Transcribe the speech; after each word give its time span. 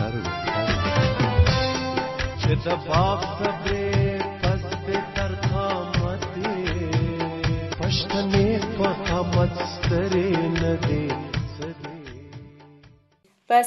په 0.00 0.08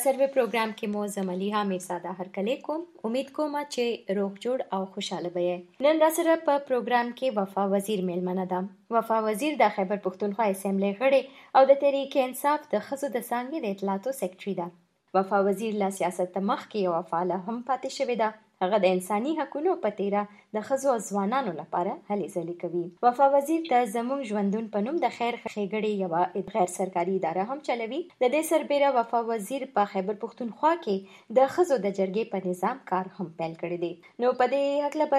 سروې 0.03 0.27
پروګرام 0.35 0.69
کې 0.77 0.87
مو 0.93 1.01
زملی 1.15 1.49
حامد 1.55 1.81
ساده 1.85 2.11
هرکلی 2.19 2.55
کوم 2.67 2.81
امید 3.09 3.31
کوم 3.37 3.57
چې 3.73 4.17
روغ 4.19 4.35
جوړ 4.43 4.57
او 4.77 4.81
خوشاله 4.93 5.33
به 5.35 5.57
نن 5.87 6.05
را 6.05 6.09
سره 6.19 6.37
په 6.45 6.53
پروګرام 6.69 7.07
کې 7.17 7.27
وفا 7.41 7.65
وزیر 7.73 8.05
میلمنه 8.11 8.45
ده 8.53 8.61
وفا 8.97 9.17
وزیر 9.27 9.59
د 9.63 9.75
خیبر 9.75 10.05
پښتونخوا 10.05 10.45
اسمبلی 10.53 10.93
غړي 11.01 11.21
او 11.59 11.61
د 11.73 11.83
تحریک 11.83 12.17
انصاف 12.23 12.71
د 12.73 12.87
خزو 12.87 13.11
د 13.17 13.19
څنګه 13.31 13.57
د 13.67 13.75
اطلاعاتو 13.77 14.15
سیکریټري 14.21 14.55
ده 14.61 14.67
وفا 15.15 15.39
وزیر 15.47 15.73
لا 15.81 15.89
سیاست 15.97 16.37
مخ 16.37 16.61
کې 16.69 16.87
وفا 16.93 17.01
فعال 17.09 17.31
هم 17.31 17.57
پاتې 17.67 17.89
شوې 17.97 18.15
ده. 18.21 18.29
هغه 18.63 18.77
د 18.85 18.95
انساني 18.97 19.33
حقوقو 19.39 19.75
په 19.85 19.95
تیره 19.99 20.23
د 20.57 20.65
خزو 20.67 20.91
او 20.93 20.99
ځوانانو 21.09 21.53
لپاره 21.61 21.95
هلې 22.09 22.27
ځلې 22.35 22.55
کوي. 22.61 22.85
وفا 23.07 23.29
وزیر 23.37 23.61
د 23.71 23.89
زموږ 23.95 24.29
ژوندون 24.33 24.69
په 24.75 24.85
نوم 24.87 25.01
د 25.05 25.15
خیر 25.17 25.39
ښېګړې 25.53 25.91
یو 26.03 26.51
غیر 26.57 26.73
سرکاري 26.77 27.17
اداره 27.21 27.47
هم 27.53 27.59
چلوي. 27.69 28.01
د 28.21 28.33
دې 28.33 28.41
سربېره 28.51 28.93
وفا 28.99 29.23
وزیر 29.31 29.67
په 29.79 29.91
خیبر 29.95 30.21
پښتونخوا 30.23 30.73
کې 30.83 31.39
د 31.41 31.51
خزو 31.55 31.81
د 31.87 31.97
جرګې 31.97 32.23
په 32.35 32.37
نظام 32.51 32.85
کار 32.93 33.11
هم 33.17 33.27
پیل 33.41 33.57
کړی 33.61 33.77
دی. 33.83 33.93
نو 34.25 34.33
په 34.43 34.51
دې 34.53 34.85
حق 34.85 35.01
له 35.01 35.11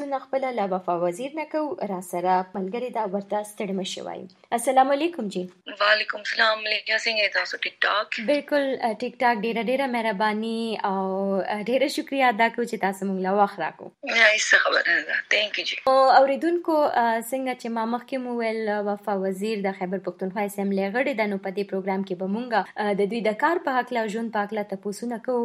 تاسو 0.00 0.10
نه 0.10 0.18
خپل 0.18 0.44
لا 0.54 0.64
وفا 0.72 0.94
وزیر 1.00 1.32
نه 1.38 1.44
کو 1.52 1.62
را 1.90 2.00
سره 2.10 2.34
ملګری 2.54 2.90
دا 2.96 3.04
ورته 3.14 3.42
ستړي 3.50 3.74
مشوي 3.80 4.22
السلام 4.58 4.90
علیکم 4.94 5.28
جی. 5.34 5.42
وعلیکم 5.80 6.18
السلام 6.26 6.62
علیکم 6.66 6.96
څنګه 7.04 7.34
تاسو 7.34 7.60
ټیک 7.66 7.76
ټاک 7.86 8.20
بالکل 8.30 8.64
ټیک 9.02 9.18
ټاک 9.22 9.42
ډیره 9.46 9.64
ډیره 9.70 9.88
مهرباني 9.96 10.62
او 10.90 11.02
ډیره 11.70 11.88
شکریا 11.96 12.30
ادا 12.34 12.48
کوم 12.56 12.68
چې 12.70 12.79
تاسو 12.86 13.10
موږ 13.10 13.18
لا 13.28 13.36
وخت 13.42 13.64
راکو. 13.64 13.90
یا 14.14 14.26
هیڅ 14.34 14.62
خبره 14.64 14.96
نه 14.96 15.02
ده. 15.10 15.20
ثانک 15.50 15.58
یو 15.58 15.64
جی 15.70 15.76
او 15.90 15.96
اوریدونکو 16.20 16.76
څنګه 17.30 17.54
چې 17.60 17.68
ما 17.76 17.84
مخکې 17.94 18.16
مو 18.24 18.36
ویل 18.40 18.70
وفا 18.88 19.14
وزیر 19.24 19.62
د 19.66 19.76
خیبر 19.78 20.02
پښتونخوا 20.06 20.46
اسمبلی 20.50 20.86
غړي 20.94 21.14
د 21.20 21.30
نو 21.32 21.38
په 21.46 21.54
دې 21.56 21.64
پروګرام 21.72 22.06
کې 22.08 22.14
به 22.20 22.26
مونږه 22.34 22.94
د 23.00 23.10
دوی 23.12 23.20
د 23.28 23.38
کار 23.44 23.62
په 23.68 23.78
حق 23.78 23.94
لا 23.98 24.06
په 24.36 24.44
حق 24.44 24.56
لا 24.58 24.64
تاسو 24.72 25.10
نه 25.12 25.18
کوو 25.28 25.44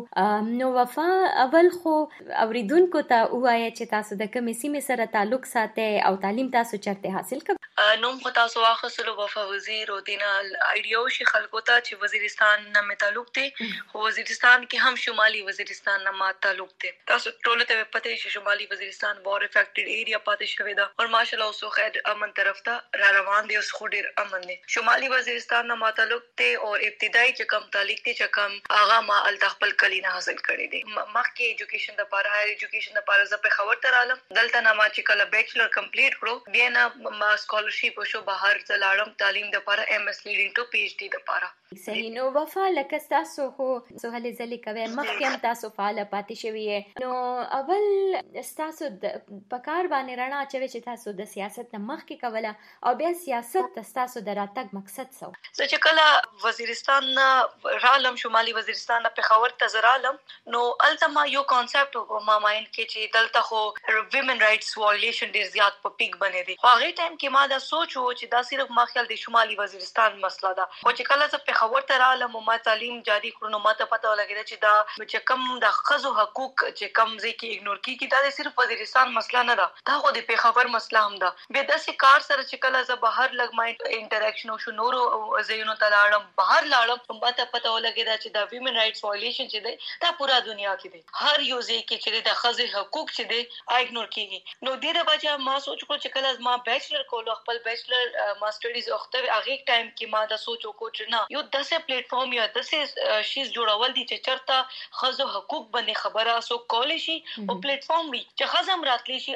نو 0.61 0.71
وفا 0.79 1.09
اول 1.45 1.71
خو 1.77 1.95
اوریدونکو 2.45 3.03
ته 3.13 3.19
وایي 3.45 3.69
چې 3.77 3.93
تاسو 3.95 4.19
د 4.23 4.31
کومې 4.33 4.53
سیمې 4.61 4.81
سره 4.89 5.13
تعلق 5.17 5.51
ساتي 5.53 5.89
او 6.09 6.15
تعلیم 6.27 6.51
تاسو 6.57 6.83
چرته 6.87 7.15
حاصل 7.19 7.45
کړئ 7.47 7.65
نوم 8.01 8.19
خو 8.23 8.29
تاسو 8.35 8.61
واخصلو 8.61 9.13
وفا 9.15 9.41
وزیر 9.47 9.89
او 9.93 9.99
دینا 10.09 10.27
ایډیو 10.41 11.07
شي 11.15 11.25
خلکو 11.31 11.61
ته 11.69 11.79
چې 11.79 12.03
وزیرستان 12.03 12.61
نه 12.75 12.81
مې 12.87 12.95
تعلق 13.01 13.27
دی. 13.37 13.47
خو 13.91 14.03
وزیرستان 14.03 14.63
کې 14.67 14.77
هم 14.85 15.01
شمالي 15.05 15.41
وزیرستان 15.47 16.05
نه 16.07 16.13
ما 16.19 16.29
تعلق 16.45 16.71
دی. 16.83 16.91
تاسو 17.11 17.24
ټول 17.47 17.63
ته 17.71 17.87
پته 17.95 18.17
شي 18.23 18.33
شمالي 18.35 18.67
وزیرستان 18.73 19.21
وار 19.27 19.45
افیکټډ 19.47 19.95
ایریا 19.95 20.19
پاتې 20.27 20.45
شوی 20.55 20.73
دا۔ 20.79 20.87
او 20.99 21.07
ماشالله 21.15 21.45
اوس 21.51 21.63
خیر 21.77 21.99
امن 22.13 22.35
طرف 22.41 22.61
ته 22.69 23.03
را 23.03 23.11
روان 23.19 23.49
دي 23.51 23.59
اوس 23.61 23.71
خو 23.79 23.89
امن 24.23 24.47
دي 24.49 24.57
شمالي 24.75 25.09
وزیرستان 25.15 25.67
نه 25.73 25.79
متعلق 25.83 26.27
ته 26.43 26.49
او 26.67 26.71
ابتدایي 26.75 27.33
چې 27.33 27.51
کم 27.53 27.67
تعلق 27.77 28.03
ته 28.07 28.13
چې 28.13 28.27
کم 28.39 28.57
اغا 28.81 28.99
ما 29.09 29.19
ال 29.31 29.39
خپل 29.55 29.75
کلی 29.83 29.99
نه 30.05 30.15
حاصل 30.17 30.37
کړی 30.47 30.67
دي 30.75 30.83
مخکې 30.93 31.41
ایجوکیشن 31.49 31.99
د 32.01 32.09
پاره 32.15 32.35
هایر 32.35 32.53
ایجوکیشن 32.53 32.99
د 32.99 33.05
پاره 33.11 33.29
زه 33.33 33.53
خبر 33.57 33.81
تر 33.87 33.99
عالم۔ 34.01 34.23
دلته 34.39 34.61
نه 34.67 34.73
ما 34.79 34.87
چې 34.89 35.01
کله 35.11 35.29
بیچلر 35.35 35.69
کمپلیټ 35.77 36.13
کړو 36.21 36.55
بیا 36.57 36.69
نه 36.77 37.13
ما 37.23 37.31
سکالرشپ 37.43 38.01
شو 38.13 38.21
بهر 38.31 38.63
زلاړم 38.71 39.13
تعلیم 39.23 39.51
د 39.55 39.63
پاره 39.69 39.87
M 39.95 40.07
S 40.13 40.19
leading 40.25 40.51
to 40.59 40.63
P 40.75 40.83
H 40.85 40.97
D 41.03 41.09
د 41.15 41.23
پاره 41.29 41.51
صحیح 41.85 42.11
نو 42.17 42.25
وفا 42.39 42.67
لکه 42.73 42.99
تاسو 43.13 43.47
خو 43.59 43.69
سهل 44.03 44.31
زلی 44.41 44.59
کوي 44.67 44.85
مخکې 44.87 45.31
هم 45.31 45.41
تاسو 45.47 45.71
فعال 45.79 46.01
پاتې 46.13 46.35
شوی 46.43 47.05
نو 47.05 47.14
اول 47.59 47.85
تاسو 48.57 48.89
د 49.03 49.15
پکار 49.53 49.89
باندې 49.93 50.13
رڼا 50.21 50.41
چوي 50.53 50.69
چې 50.73 50.85
تاسو 50.89 51.15
د 51.19 51.29
سیاست 51.33 51.75
نه 51.77 51.81
مخکې 51.87 52.15
کوله 52.23 52.51
او 52.89 52.95
بیا 53.01 53.11
سیاست 53.23 53.79
تاسو 53.99 54.23
د 54.29 54.37
راتګ 54.41 54.79
مقصد 54.79 55.13
سو 55.19 55.31
زه 55.57 55.67
چې 55.71 55.77
کله 55.87 56.05
وزیرستان 56.45 57.09
نه 57.19 57.79
رالم 57.87 58.21
شمالي 58.23 58.55
وزیرستان 58.59 59.09
په 59.19 59.29
خبر 59.29 59.57
ته 59.63 59.73
زرالم 59.75 60.21
نو 60.55 60.63
التما 60.89 61.25
یو 61.33 61.43
کانسپټ 61.53 62.13
وو 62.13 62.23
ما 62.29 62.37
مایند 62.45 62.67
کې 62.75 62.83
چې 62.91 62.99
دلته 63.17 63.39
خو 63.49 63.61
ویمن 64.15 64.41
رائټس 64.45 64.77
وایلیشن 64.83 65.33
ډیر 65.37 65.47
زیات 65.55 65.79
په 65.85 65.89
پیک 66.01 66.17
باندې 66.23 66.41
دي. 66.49 66.55
خو 66.63 66.67
هغه 66.73 66.91
ټایم 66.99 67.15
کې 67.19 67.35
ما 67.37 67.43
دا 67.53 67.59
سوچ 67.67 67.97
وو 67.97 68.13
چې 68.19 68.25
دا 68.35 68.41
صرف 68.49 68.73
ما 68.79 68.85
خیال 68.91 69.09
د 69.11 69.21
شمالي 69.23 69.55
وزیرستان 69.61 70.19
مسله 70.25 70.51
ده. 70.59 70.65
خو 70.83 70.91
چې 70.97 71.03
کله 71.11 71.25
زه 71.33 71.37
په 71.49 71.81
ته 71.91 72.01
رالم 72.03 72.37
ما 72.49 72.57
تعلیم 72.67 73.01
جاری 73.09 73.31
کړو، 73.35 73.47
نو 73.55 73.59
ما 73.65 73.73
ته 73.81 73.85
پته 73.93 74.07
ولګیده 74.11 74.43
چې 74.49 74.55
دا، 74.65 74.75
چې 75.11 75.17
کم 75.31 75.41
د 75.65 75.75
خزو 75.79 76.11
حقوق، 76.19 76.55
چې 76.77 76.85
کم 76.99 77.04
ځکه 77.25 77.45
اګنور 77.53 77.79
کیږي 77.85 78.07
دا 78.13 78.31
صرف 78.37 78.59
وزیرستان 78.61 79.13
مسله 79.17 79.41
نه 79.49 79.55
ده 79.61 79.67
دا 79.89 79.95
خو 80.03 80.11
د 80.17 80.25
پیښور 80.29 80.71
مسله 80.75 81.03
هم 81.07 81.19
ده 81.23 81.29
به 81.55 81.61
د 81.71 81.81
سې 81.83 81.93
کار 82.05 82.25
سره 82.29 82.41
چې 82.49 82.61
کله 82.65 82.83
زه 82.89 82.99
بهر 83.05 83.37
لګ 83.39 83.59
ما 83.59 83.65
انټریکشن 83.71 84.53
او 84.53 84.57
شو، 84.65 84.75
نورو 84.81 85.01
زینو 85.49 85.75
ته 85.81 85.89
لاړم، 85.95 86.23
بهر 86.41 86.69
لاړم 86.73 87.21
ما 87.23 87.31
ته 87.39 87.45
پته 87.53 87.73
ولګی 87.75 88.03
چې 88.23 88.29
دا 88.37 88.43
ویمن 88.51 88.79
رائټس 88.81 89.03
وایلیشن 89.05 89.51
چې 89.53 89.59
دی، 89.65 89.73
دا 90.05 90.11
پورا 90.19 90.39
دنیا 90.49 90.73
کې 90.81 90.89
دی. 90.93 91.01
هر 91.21 91.45
یو 91.51 91.59
ځای 91.67 91.81
کې 91.89 91.97
چې 92.03 92.09
د 92.29 92.39
خزې 92.41 92.67
حقوق 92.75 93.13
چې 93.15 93.23
دی 93.31 93.41
اګنور 93.79 94.07
کیږي 94.15 94.39
نو 94.65 94.75
د 94.75 94.85
دې 94.85 95.03
وجه 95.11 95.37
ما 95.47 95.55
سوچ 95.67 95.79
کړو 95.87 95.97
چې 96.03 96.09
کله 96.15 96.47
ما 96.49 96.55
بیچلر 96.69 97.03
کولو، 97.13 97.37
خپل 97.41 97.61
بیچلر 97.67 98.05
ما 98.41 98.49
سټډیز 98.55 98.91
وخت 98.95 99.19
هغه 99.21 99.57
ټایم 99.69 99.87
کې 99.97 100.05
ما 100.15 100.21
دا 100.33 100.37
سوچ 100.45 100.61
وکړو 100.65 100.89
چې 100.97 101.03
نه، 101.13 101.19
یو 101.35 101.41
داسې 101.55 101.75
پلیټ 101.87 102.05
فارم 102.13 102.37
یا 102.39 102.47
داسې 102.57 102.77
شیز 103.31 103.51
جوړول 103.57 103.95
دي 103.97 104.05
چې 104.09 104.17
چرته 104.27 104.55
خزو 105.01 105.27
حقوق 105.35 105.65
باندې 105.75 106.01
خبره 106.03 106.35
سو 106.49 106.57
کول 106.75 106.94
شي 107.03 107.15
او 107.17 107.55
پلیټ 107.63 107.87
فارم 107.89 108.09
وي. 108.13 108.21
چې 108.37 108.51
خزم 108.53 108.85
راتلی 108.89 109.19
شي 109.25 109.35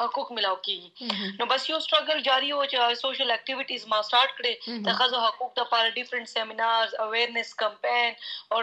حقوق 0.00 0.32
ملاو 0.38 0.58
کیږي. 0.68 1.38
نو 1.40 1.48
بس 1.52 1.68
یو 1.70 1.80
سټرګل 1.86 2.24
جاری 2.30 2.50
او 2.56 2.62
سوشل 3.02 3.30
اکټیویټیز 3.36 3.86
ما 3.94 4.00
سٹارټ 4.08 4.30
کړي 4.38 4.82
د 4.88 4.98
خزو 5.00 5.24
حقوق 5.26 5.52
د 5.60 5.68
پر 5.74 5.90
ډیفرنٹ 5.98 6.32
سیمینارز 6.34 6.94
اویرنس 7.06 7.54
کمپین 7.64 8.18
او 8.52 8.62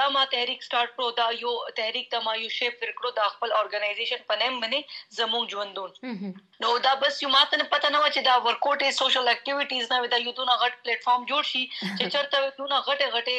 دا 0.00 0.08
ما 0.18 0.24
تحریک 0.36 0.68
سٹارټ 0.68 0.90
کړو 0.96 1.16
دا 1.22 1.28
یو 1.44 1.54
تحریک 1.80 2.10
ته 2.16 2.26
ما 2.28 2.36
یو 2.42 2.52
شیپ 2.58 2.84
ورکړو 2.84 3.16
د 3.20 3.32
خپل 3.36 3.56
اورګنایزیشن 3.60 4.28
په 4.32 4.42
نیم 4.44 4.60
باندې 4.62 4.80
زموږ 5.20 5.56
ژوندون. 5.56 6.36
نو 6.62 6.78
دا 6.84 6.94
بس 7.02 7.22
یو 7.22 7.28
ماته 7.32 7.58
نه 7.58 7.64
پته 7.72 7.90
نه 7.94 7.98
و 8.04 8.08
چې 8.14 8.20
دا 8.28 8.36
ورکوټ 8.46 8.94
سوشل 9.00 9.28
اکټیویټیز 9.32 9.92
نه 9.92 9.98
وي 10.04 10.08
دا 10.14 10.18
یو 10.22 10.32
دونه 10.38 10.56
غټ 10.62 10.80
پلیټ 10.84 11.04
فارم 11.08 11.26
جوړ 11.30 11.42
شي 11.50 11.62
چې 11.98 12.04
چرته 12.14 12.48
دونه 12.60 12.80
غټه 12.88 13.06
غټه 13.14 13.36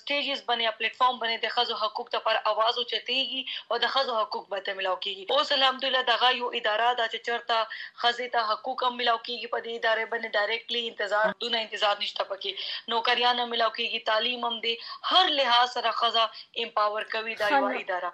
سٹیجز 0.00 0.42
بنے 0.48 0.70
پلیٹ 0.78 0.96
فارم 1.02 1.18
بنے 1.18 1.36
دخز 1.46 1.56
خزو 1.58 1.74
حقوق 1.84 2.08
تفر 2.16 2.36
آواز 2.54 2.78
اچتی 2.78 3.20
گی 3.30 3.44
او 3.68 3.78
دخز 3.78 3.96
خزو 3.98 4.16
حقوق 4.16 4.44
بته 4.50 4.74
ملاو 4.78 4.96
کیږي. 5.04 5.24
اوس 5.36 5.52
الحمدلله 5.52 6.02
دغه 6.08 6.28
یو 6.40 6.48
اداره 6.58 6.88
دا 6.98 7.06
چې 7.12 7.18
چرته 7.28 7.56
خزې 8.02 8.28
ته 8.34 8.40
حقوق 8.50 8.84
هم 8.86 8.96
ملاو 9.00 9.18
کیږي 9.18 9.48
په 9.54 9.58
دې 9.64 9.72
ادارې 9.78 10.04
باندې 10.12 10.28
ډایرکټلی 10.36 10.82
انتظار 10.90 11.26
دونه 11.44 11.62
انتظار 11.64 11.94
نشته 12.02 12.24
پکې. 12.30 12.52
نوکریان 12.94 13.36
هم 13.42 13.48
ملاو 13.54 13.72
کیږي 13.78 14.00
تعلیم 14.10 14.46
هم 14.48 14.60
دی 14.66 14.74
هر 15.10 15.26
لحاظ 15.40 15.68
سره 15.78 15.90
خزا 16.02 16.24
امپاور 16.64 17.08
کوي 17.16 17.34
دا 17.42 17.48
یو 17.54 17.68
اداره. 17.80 18.10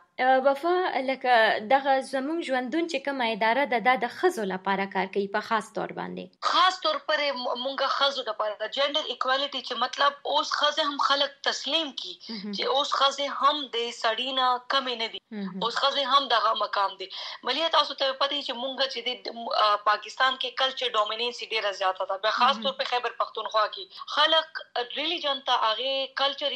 وفا 0.48 0.74
لکه 1.10 1.34
دغه 1.74 1.92
زموږ 2.00 2.38
ژوندون 2.48 2.84
چې 2.88 2.98
کومه 3.08 3.24
اداره 3.36 3.64
ده 3.74 3.96
د 4.06 4.06
خزو 4.16 4.44
لپاره 4.54 4.84
کار 4.96 5.06
کوي 5.14 5.28
په 5.36 5.40
خاص 5.50 5.66
طور 5.78 5.90
باندې. 6.00 6.24
خاص 6.50 6.74
طور 6.86 6.96
پر 7.08 7.18
مونږه 7.64 7.86
خزو 7.98 8.22
لپاره 8.30 8.54
جنډر 8.76 9.04
ایکوالټی 9.12 9.60
چې 9.68 9.74
مطلب 9.84 10.12
اوس 10.34 10.48
خزو 10.58 10.73
خزه 10.74 10.84
هم 10.90 10.98
خلک 10.98 11.30
تسلیم 11.42 11.92
کی۔ 11.92 12.12
چې 12.28 12.62
اوس 12.76 12.92
خزه 13.00 13.28
هم 13.40 13.56
د 13.74 13.90
سړینا 14.02 14.48
کم 14.74 14.88
نه 14.88 15.08
دي 15.14 15.20
اوس 15.66 15.76
خزه 15.82 16.04
هم 16.12 16.28
دغه 16.32 16.52
مقام 16.62 16.96
دي 17.02 17.08
ملي 17.48 17.68
تاسو 17.76 17.94
ته 18.00 18.12
پته 18.22 18.40
چې 18.46 18.52
مونږ 18.62 18.76
چې 18.92 19.00
د 19.08 19.10
پاکستان 19.88 20.36
کې 20.40 20.50
کلچر 20.62 20.92
ډومیننس 20.98 21.40
ډیره 21.52 21.72
زیاته 21.80 22.08
ده 22.10 22.18
په 22.26 22.30
خاص 22.38 22.60
تور 22.64 22.74
په 22.80 22.90
خیبر 22.92 23.16
پختونخوا 23.22 23.64
کې 23.76 23.84
خلک 24.16 24.62
ریلیجن 24.98 25.42
ته 25.50 25.58
هغه 25.64 25.94
کلچر 26.22 26.54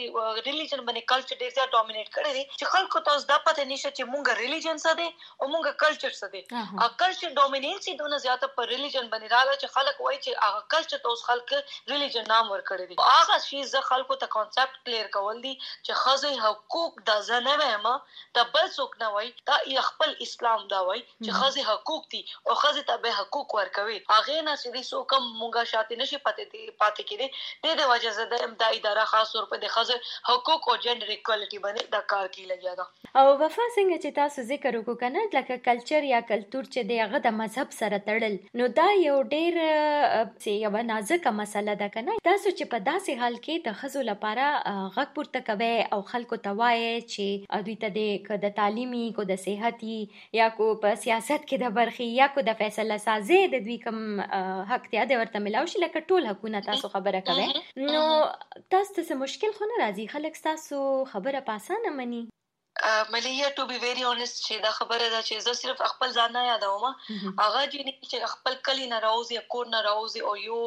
ریلیجن 0.49 0.85
باندې 0.87 1.03
کلچر 1.15 1.41
ډیر 1.45 1.55
زیات 1.59 1.77
ډومینیټ 1.77 2.09
کړی 2.17 2.33
دي 2.39 2.45
چې 2.59 2.65
خلکو 2.75 3.05
ته 3.09 3.25
دا 3.33 3.39
پته 3.49 3.69
نشته 3.73 3.91
چې 3.97 4.03
مونږ 4.13 4.41
ریلیجن 4.43 4.83
څه 4.85 4.93
دي 5.03 5.09
او 5.41 5.51
مونږ 5.55 5.81
کلچر 5.85 6.13
څه 6.21 6.27
دي 6.35 6.43
ا 6.87 6.89
کلچر 7.05 7.35
ډومیننس 7.41 7.91
دونه 8.03 8.21
زیاته 8.27 8.53
پر 8.59 8.71
ریلیجن 8.75 9.11
باندې 9.13 9.35
راغلی 9.37 9.57
چې 9.63 9.75
خلک 9.79 10.05
وایي 10.07 10.21
چې 10.25 10.31
هغه 10.47 10.65
کلچر 10.77 11.05
ته 11.07 11.15
اوس 11.15 11.25
خلک 11.31 11.55
ریلیجن 11.95 12.31
نام 12.35 12.53
ورکړي 12.53 12.87
دي 12.91 12.97
هغه 13.11 13.39
شی 13.49 13.63
ز 13.73 13.85
خلکو 14.09 14.21
ته 14.21 14.29
کانسپټ 14.35 14.85
کلیر 14.89 15.09
کول 15.15 15.41
دي 15.47 15.53
چې 15.63 15.97
خزه 16.03 16.31
حقوق 16.45 17.01
د 17.09 17.21
زنه 17.29 17.57
ما 17.87 17.95
د 18.39 18.47
بل 18.55 18.69
څوک 18.77 18.95
نه 19.03 19.09
وای 19.17 19.29
دا 19.51 19.83
خپل 19.89 20.15
اسلام 20.27 20.65
دا 20.73 20.81
وای 20.89 21.01
چې 21.03 21.31
خزه 21.41 21.65
حقوق 21.71 22.07
دي 22.15 22.21
او 22.47 22.57
خزه 22.61 22.85
ته 22.91 23.03
به 23.05 23.17
حقوق 23.19 23.57
ورکوي. 23.59 23.99
هغه 24.13 24.45
نه 24.49 24.55
سړي 24.63 24.83
سو 24.91 25.03
کم 25.13 25.27
مونږه 25.41 25.73
شاته 25.73 26.01
نشي 26.03 26.21
پاتې 26.29 26.45
دي 26.53 26.63
پاتې 26.83 27.03
کړي 27.11 27.27
د 27.65 27.77
دې 27.79 27.85
وجه 27.93 28.15
زه 28.21 28.25
د 28.33 28.47
امدادي 28.49 28.81
اداره 28.81 29.05
خاص 29.13 29.35
طور 29.37 29.49
په 29.53 29.61
د 29.67 29.75
خزه 29.75 29.99
حقوق 30.31 30.71
او 30.73 30.79
جندر 30.87 31.13
ایکوالټي 31.17 31.59
باندې 31.67 31.83
د 31.97 32.07
کار 32.15 32.27
کې 32.35 32.43
لګیا 32.53 32.73
دا 32.81 32.87
او 33.21 33.27
وفا 33.43 33.67
څنګه 33.77 33.97
چې 34.05 34.11
تاسو 34.21 34.47
ذکر 34.53 34.81
وکړو 34.81 34.97
کنه 35.05 35.21
لکه 35.37 35.61
کلچر 35.69 36.09
یا 36.13 36.23
کلچر 36.33 36.71
چې 36.73 36.81
دی 36.93 37.01
هغه 37.05 37.23
د 37.29 37.39
مذهب 37.43 37.79
سره 37.81 38.03
تړل. 38.09 38.41
نو 38.63 38.71
دا 38.81 38.89
یو 39.05 39.21
ډیر 39.37 39.61
یو 40.57 40.75
نازکه 40.93 41.37
مسله 41.43 41.79
ده 41.85 41.89
کنه 41.99 42.19
تاسو 42.31 42.49
چې 42.59 42.65
په 42.75 42.85
داسې 42.91 43.23
حال 43.23 43.39
کې 43.45 43.55
د 43.69 43.79
خزو 43.81 43.98
لپاره 44.09 44.47
غږ 44.97 45.13
پورته 45.19 45.43
کوي 45.49 45.71
او 45.97 46.01
خلکو 46.13 46.39
ته 46.47 46.55
وایي 46.61 46.95
چې 47.13 47.65
دوی 47.69 47.77
ته 47.85 48.39
د 48.47 48.55
تعلیمي 48.61 49.03
کو 49.19 49.27
د 49.33 49.41
صحتي 49.45 49.99
یا 50.41 50.49
کو 50.61 50.71
په 50.87 51.01
سیاست 51.05 51.47
کې 51.49 51.65
د 51.65 51.77
برخي 51.81 52.09
یا 52.21 52.31
کو 52.37 52.47
د 52.51 52.59
فیصله 52.63 52.99
سازي 53.07 53.41
د 53.57 53.67
دوی 53.69 53.79
کوم 53.87 54.01
حق 54.73 54.89
ته 54.95 55.07
د 55.13 55.23
ورته 55.23 55.45
ملاوي 55.49 55.75
شي 55.75 55.85
لکه 55.87 56.07
ټول 56.13 56.31
حقونه 56.33 56.65
تاسو 56.71 56.93
خبره 56.97 57.25
کوي 57.31 57.49
نو 57.93 58.03
تاسو 58.77 58.99
ته 58.99 59.21
مشکل 59.23 59.55
خو 59.61 59.71
نه 59.71 59.77
راځي؟ 59.85 60.05
خلک 60.17 60.43
تاسو 60.49 60.83
خبره 61.15 61.47
پاسانه 61.53 61.95
مني. 62.01 62.23
ملیه 63.13 63.49
ټو 63.57 63.65
بی 63.71 63.79
ویری 63.83 64.05
اونست 64.09 64.37
چې 64.47 64.63
دا 64.65 64.71
خبره 64.79 65.07
ده 65.15 65.21
چې 65.29 65.45
زه 65.47 65.55
صرف 65.61 65.81
خپل 65.93 66.13
ځان 66.19 66.35
نه 66.37 66.43
یادوم 66.49 66.85
هغه 67.41 67.63
چې 67.73 68.29
خپل 68.35 68.59
کلی 68.69 68.87
نه 68.93 69.01
راوځي 69.07 69.41
کور 69.55 69.71
نه 69.75 69.81
راوځي 69.87 70.21
او 70.29 70.37
یو 70.43 70.61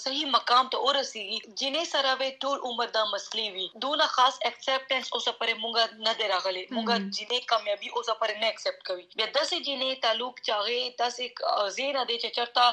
صحیح 0.00 0.30
مقام 0.34 0.70
ته 0.74 0.82
ورسیږي 0.86 1.38
جنې 1.62 1.84
سره 1.94 2.14
به 2.20 2.36
ټول 2.44 2.58
عمر 2.70 2.92
دا 2.98 3.04
مسلې 3.14 3.48
وي 3.56 3.66
دونه 3.86 4.06
خاص 4.14 4.38
اکسپټنس 4.50 5.12
اوس 5.18 5.28
پر 5.40 5.52
مونږه 5.62 6.06
نه 6.08 6.14
دی 6.20 6.30
راغلي 6.34 6.64
مونږه 6.76 6.96
جنې 7.16 7.40
کامیابی 7.54 7.92
اوس 7.96 8.12
پر 8.22 8.34
نه 8.36 8.52
اکسپټ 8.52 8.88
کوي 8.90 9.06
بیا 9.16 9.28
داسې 9.38 9.56
جنې 9.66 10.02
تعلق 10.06 10.40
چاغه 10.50 10.78
تاسې 11.02 11.70
زینا 11.80 12.06
دي 12.12 12.20
چې 12.22 12.28
چرته 12.36 12.64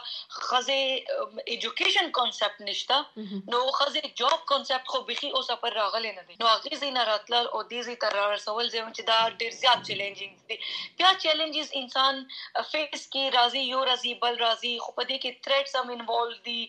خزه 0.51 0.79
ایجوکیشن 1.55 2.13
کانسپټ 2.19 2.69
نشته 2.69 2.97
نو 3.55 3.65
خزه 3.79 4.15
جاب 4.23 4.39
کانسپټ 4.53 4.95
خو 4.95 5.03
بخي 5.11 5.33
اوس 5.41 5.51
پر 5.65 5.77
راغلي 5.81 6.15
نه 6.19 6.27
دي 6.29 6.39
نو 6.43 6.53
هغه 6.53 6.81
زینا 6.85 7.09
راتل 7.11 7.41
او 7.41 7.63
دې 7.63 7.81
زی 7.89 7.99
تر 8.05 8.19
کول 8.59 8.69
زموږ 8.75 8.93
چې 8.97 9.03
دا 9.11 9.19
ډیر 9.41 9.53
زیات 9.61 9.79
چیلنجینګ 9.87 10.33
دي 10.49 10.57
بیا 11.01 11.11
چیلنجز 11.23 11.69
انسان 11.81 12.21
فیس 12.71 13.03
کې 13.13 13.23
راځي 13.37 13.63
یو 13.73 13.81
راځي 13.89 14.13
بل 14.23 14.39
راځي 14.45 14.73
خو 14.83 14.95
په 14.99 15.03
دې 15.09 15.17
کې 15.23 15.31
تھریټس 15.45 15.73
هم 15.79 15.87
انوالو 15.95 16.37
دي 16.47 16.59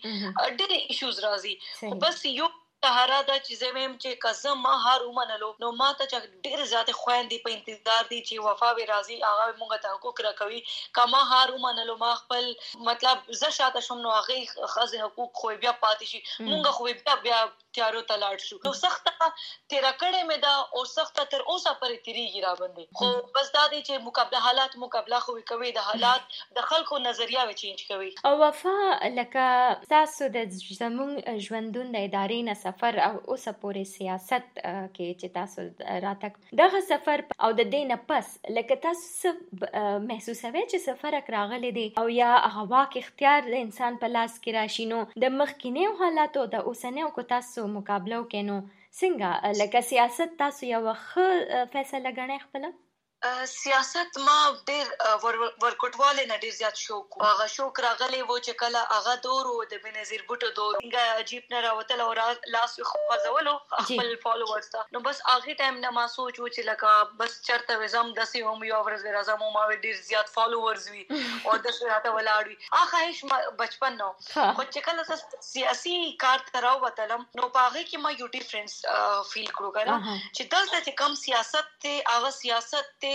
ډېر 0.58 0.70
ایشوز 0.78 1.22
راځي 1.26 1.54
خو 1.84 1.94
بس 2.04 2.26
یو 2.32 2.50
طهاره 2.84 3.16
دا 3.28 3.36
چې 3.46 3.56
زمیم 3.62 3.96
چې 4.02 4.20
قسم 4.24 4.62
ما 4.66 4.74
هر 4.84 5.06
ومنلو 5.06 5.48
نو 5.64 5.70
ما 5.80 5.88
ته 5.98 6.06
چې 6.12 6.46
ډیر 6.46 6.62
زیات 6.72 6.92
خويندې 7.00 7.38
په 7.46 7.56
انتظار 7.56 8.06
دي 8.12 8.20
چې 8.28 8.44
وفا 8.46 8.70
وی 8.78 8.86
راځي 8.90 9.16
هغه 9.24 9.56
مونږ 9.60 9.82
ته 9.82 9.96
حقوق 9.96 10.22
راکوي 10.26 10.60
کما 10.98 11.20
هر 11.32 11.54
ومنلو 11.56 11.96
ما 12.04 12.12
خپل 12.20 12.48
مطلب 12.90 13.28
زه 13.42 13.50
شاته 13.58 13.84
شوم 13.88 14.00
نو 14.06 14.14
هغه 14.18 14.68
خزه 14.76 15.02
حقوق 15.04 15.42
خو 15.42 15.52
بیا 15.64 15.74
پاتې 15.84 16.04
شي 16.12 16.20
مونږ 16.50 16.64
خو 16.78 16.88
بیا 17.02 17.18
بیا 17.26 17.42
تیارو 17.78 18.02
ته 18.10 18.16
لاړ 18.22 18.36
شو. 18.46 18.56
نو 18.66 18.72
سخت 18.78 19.08
تیر 19.72 19.86
کړه 20.00 20.20
مې 20.28 20.38
دا 20.44 20.54
او 20.76 20.84
سخت 20.92 21.20
تر 21.34 21.42
اوسه 21.46 21.72
پرې 21.80 21.96
تیریږي 22.06 22.40
را 22.46 22.54
باندې 22.60 22.84
خو 23.00 23.08
بس 23.38 23.50
دا 23.56 23.64
دي 23.74 23.80
چې 23.82 24.04
مقابله، 24.06 24.40
حالات 24.46 24.76
مقابله 24.84 25.20
خو 25.26 25.36
کوي، 25.52 25.70
د 25.78 25.86
حالات 25.88 26.38
د 26.58 26.66
خلکو 26.70 27.00
نظریه 27.06 27.44
و 27.50 27.56
چینج 27.62 27.84
کوي. 27.90 28.10
او 28.30 28.32
وفا 28.42 28.76
لکه 29.18 29.46
تاسو 29.94 30.28
د 30.36 30.56
زمون 30.80 31.12
ژوندون 31.46 31.92
د 31.96 32.06
ادارې 32.08 32.40
نه 32.50 32.54
سفر 32.64 33.00
او 33.08 33.14
اوسه 33.34 33.52
پورې 33.62 33.84
سیاست 33.92 34.48
کې 34.94 35.08
چې 35.20 35.28
تاسو 35.38 35.58
راتک 36.06 36.40
دغه 36.62 36.80
سفر 36.88 37.24
او 37.46 37.50
د 37.62 37.70
دینه 37.76 38.00
پس، 38.10 38.32
لکه 38.58 38.80
تاسو 38.88 39.34
محسوسوي 40.10 40.64
چې 40.70 40.78
سفر 40.88 41.18
راغلی 41.36 41.72
دی 41.78 41.86
او 42.02 42.06
یا 42.16 42.30
هغه 42.36 42.66
واک 42.74 42.96
اختیار 43.02 43.40
د 43.48 43.56
انسان 43.66 43.98
په 44.04 44.12
لاس 44.16 44.36
کې 44.38 44.50
راشي، 44.58 44.86
نو 44.92 45.00
د 45.24 45.34
مخکینه 45.38 45.94
حالاتو، 46.02 46.46
د 46.54 46.68
اوسنیو 46.72 47.10
کو 47.18 47.26
تاسو 47.34 47.59
تاسو 47.60 47.72
مقابله 47.78 48.20
وکینو 48.20 48.58
څنګه؟ 49.00 49.30
لکه 49.60 49.82
سیاست 49.90 50.38
تاسو 50.44 50.70
یو 50.74 50.94
ښه 51.06 51.26
فیصله 51.74 52.12
غنئ 52.20 52.38
خپل 52.46 52.70
سیاست 53.24 54.18
ما 54.26 54.34
ډیر 54.68 54.86
ورکټواله 55.62 56.22
نه 56.28 56.36
ډیر 56.44 56.52
زیات 56.58 56.76
شوق 56.82 57.16
هغه 57.22 57.46
شوق 57.54 57.80
راغلی 57.84 58.20
و 58.22 58.36
چې 58.44 58.52
کله 58.62 58.84
هغه 58.92 59.16
دور 59.24 59.50
و 59.50 59.56
د 59.72 59.82
بنظیر 59.86 60.22
بوټو 60.28 60.48
دور. 60.58 60.78
څنګه 60.84 61.18
عجیب 61.22 61.52
نه 61.54 61.60
راوتل 61.66 62.00
او 62.04 62.14
لاس 62.54 62.76
خو 62.90 63.02
خزولو 63.10 63.54
خپل 63.72 64.14
فالوورز 64.22 64.70
ته. 64.76 64.84
نو 64.96 65.02
بس 65.08 65.20
هغه 65.26 65.56
ټایم 65.58 65.80
نه 65.82 65.90
ما 65.98 66.04
سوچ 66.14 66.40
و 66.40 66.48
چې 66.48 66.62
لکه 66.70 66.94
بس 67.20 67.36
چرته 67.50 67.76
وزم 67.82 68.14
د 68.20 68.30
سی 68.30 68.42
هم 68.46 68.70
یو 68.70 68.80
ورځ 68.86 69.02
راځم 69.18 69.52
ما 69.58 69.66
ډیر 69.84 70.00
زیات 70.08 70.32
فالوورز 70.38 70.88
وي 70.94 71.04
او 71.18 71.58
د 71.68 71.76
سره 71.80 72.14
ولاړ 72.16 72.42
وي. 72.48 72.56
هغه 72.78 72.98
هیڅ 73.04 73.18
بچپن 73.60 74.00
نو. 74.04 74.10
خو 74.32 74.62
چې 74.72 74.80
کله 74.88 75.20
سیاسي 75.50 75.98
کار 76.26 76.48
تراو 76.56 76.80
وتلم 76.86 77.28
نو 77.42 77.52
پاغه 77.58 77.84
کې 77.84 77.96
ما 78.06 78.16
یو 78.16 78.32
ډیفرنس 78.38 78.80
فیل 79.32 79.48
کړو 79.56 79.70
کنه 79.78 80.00
چې 80.36 80.42
دلته 80.56 80.76
چې 80.86 80.92
کم 81.04 81.20
سیاست 81.26 81.72
ته 81.86 82.02
هغه 82.16 82.34
سیاست 82.40 82.92
ته 83.04 83.09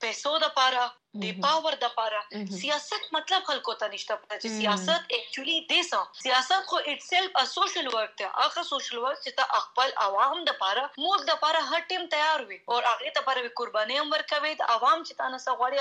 پیسو 0.00 0.32
د 0.42 0.44
پاره 0.56 0.84
د 1.16 1.38
پاور 1.42 1.74
د 1.82 1.92
پاره 1.98 2.18
سیاست 2.62 3.06
مطلب 3.12 3.44
خلکو 3.50 3.74
ته 3.82 3.86
نشته 3.92 4.16
پته 4.22 4.36
چې 4.40 4.48
سیاست 4.56 5.14
اکچولی 5.18 5.54
دیسه 5.70 6.00
سیاست 6.24 6.66
خو 6.72 6.80
اټ 6.80 7.04
سیلف 7.04 7.38
ا 7.42 7.44
سوشل 7.52 7.86
ورک 7.94 8.10
ته 8.22 8.32
هغه 8.40 8.64
سوشل 8.70 8.98
ورک 9.04 9.22
چې 9.22 9.38
ته 9.38 9.62
خپل 9.66 9.94
عوام 10.06 10.42
د 10.50 10.58
پاره 10.62 10.84
مول 11.04 11.24
د 11.30 11.40
پاره 11.44 11.62
هر 11.70 11.86
ټیم 11.92 12.04
تیار 12.16 12.44
وي 12.50 12.58
او 12.72 12.76
هغه 12.88 13.12
ته 13.18 13.26
پاره 13.30 13.52
قرباني 13.62 13.98
هم 14.00 14.14
ورکوي 14.16 14.52
د 14.62 14.70
عوام 14.74 15.06
چې 15.06 15.20
تاسو 15.22 15.40
سغړی 15.46 15.80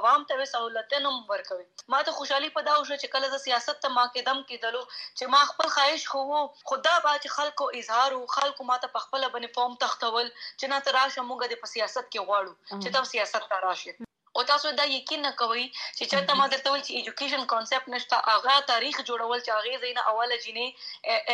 عوام 0.00 0.28
ته 0.32 0.48
سہولتونه 0.52 1.14
هم 1.14 1.34
ورکوي 1.34 1.66
ما 1.94 2.02
ته 2.08 2.16
خوشحالي 2.18 2.52
پدا 2.58 2.76
وشو 2.80 3.00
چې 3.02 3.14
کله 3.16 3.32
د 3.36 3.42
سیاست 3.46 3.82
ته 3.86 3.94
ما 3.98 4.06
قدم 4.18 4.42
کېدلو 4.50 4.82
چې 4.92 5.34
ما 5.36 5.44
خپل 5.52 5.72
خواهش 5.76 6.08
خو 6.14 6.24
خدا 6.72 6.96
با 7.06 7.14
چې 7.22 7.38
خلکو 7.38 7.70
اظهار 7.80 8.18
او 8.18 8.24
خلکو 8.36 8.68
ما 8.72 8.78
ته 8.84 9.06
خپل 9.06 9.30
فارم 9.58 9.78
تختول 9.86 10.26
چې 10.34 10.74
نه 10.74 10.84
تراشه 10.90 11.26
موږ 11.30 11.54
د 11.54 11.72
سیاست 11.76 12.12
کې 12.12 12.28
غواړو 12.28 12.82
چې 12.82 12.98
تاسو 12.98 13.16
سیاست 13.16 14.05
او 14.36 14.42
تاسو 14.52 14.72
دا 14.80 14.86
یقین 14.92 15.22
نه 15.26 15.32
کوئ 15.40 15.64
چې 15.96 16.04
چرته 16.12 16.38
ما 16.40 16.46
درته 16.54 16.72
ویل 16.72 16.82
چې 16.86 16.92
ایجوکیشن 17.00 17.46
کانسپټ 17.52 17.94
نشته 17.94 18.16
هغه 18.32 18.56
تاریخ 18.70 19.00
جوړول 19.08 19.40
چې 19.46 19.50
هغه 19.56 19.80
زینه 19.84 20.02
اوله 20.12 20.36
جنې 20.44 20.66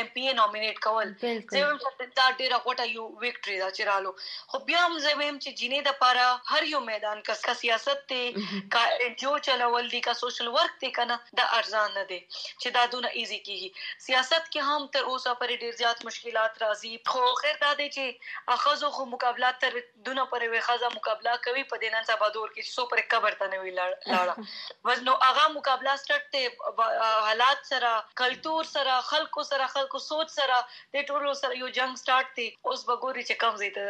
ایم 0.01 0.09
پی 0.17 0.27
ای 0.29 0.35
نومینیټ 0.41 0.79
کول. 0.87 1.09
زم 1.23 1.79
چې 1.85 2.07
دا 2.21 2.27
ډیره 2.41 2.57
غوټه 2.65 2.87
یو 2.97 3.07
وکټری 3.23 3.57
دا 3.63 3.71
چې 3.77 3.83
رالو. 3.91 4.13
خو 4.53 4.63
بیا 4.69 4.85
هم 4.87 4.99
زم 5.07 5.21
چې 5.45 5.51
جنې 5.61 5.81
د 5.89 5.99
پاره 6.03 6.29
هر 6.53 6.71
یو 6.75 6.81
میدان 6.91 7.23
کس 7.31 7.43
کا 7.49 7.55
سیاست 7.63 8.05
ته 8.13 8.23
کا 8.77 8.85
جو 9.25 9.35
چلول 9.49 9.91
دي 9.95 10.01
کا 10.09 10.15
سوشل 10.23 10.53
ورک 10.59 10.79
ته 10.85 10.93
کنه 11.01 11.19
دا 11.41 11.49
ارزان 11.59 11.91
نه 11.99 12.05
دي 12.13 12.21
چې 12.37 12.69
دا 12.79 12.87
دونه 12.95 13.13
ایزی 13.23 13.41
کیږي. 13.47 13.71
سیاست 14.07 14.49
کې 14.53 14.61
هم 14.71 14.91
تر 14.99 15.11
اوسه 15.15 15.35
پر 15.43 15.55
ډیر 15.65 15.77
زیات 15.83 16.05
مشکلات 16.11 16.63
راځي. 16.65 16.95
خو 17.15 17.35
خیر 17.43 17.61
دا 17.67 17.73
دی 17.83 17.89
چې 17.97 18.57
اخذو 18.57 18.91
خو 18.99 19.09
مقابلات 19.15 19.61
تر 19.67 19.79
دونه 20.11 20.27
پر 20.35 20.49
وي 20.55 20.65
خزه 20.71 20.93
مقابله 20.97 21.37
کوي 21.49 21.65
په 21.75 21.85
دینن 21.87 22.09
سبا 22.13 22.29
دور 22.39 22.49
کې 22.55 22.75
سو 22.77 22.87
نه 22.97 23.59
وی 23.63 23.73
لاړه 23.79 24.47
وزنو 24.89 25.17
هغه 25.25 25.45
مقابله 25.57 25.97
سټارټ 26.03 26.25
ته 26.33 26.41
حالات 27.29 27.67
سره 27.73 27.93
کلچر 28.23 28.71
سره 28.75 29.01
خلکو 29.11 29.45
سره 29.51 29.67
خلکو 29.75 30.03
سوچ 30.07 30.33
سره 30.39 30.63
د 30.97 31.07
ټولو 31.11 31.35
سره 31.43 31.61
یو 31.65 31.75
جنگ 31.81 32.01
سٹارټ 32.05 32.41
دی 32.41 32.49
اوس 32.73 32.87
بګوري 32.89 33.29
چې 33.29 33.35
کم 33.45 33.57
زیته 33.63 33.83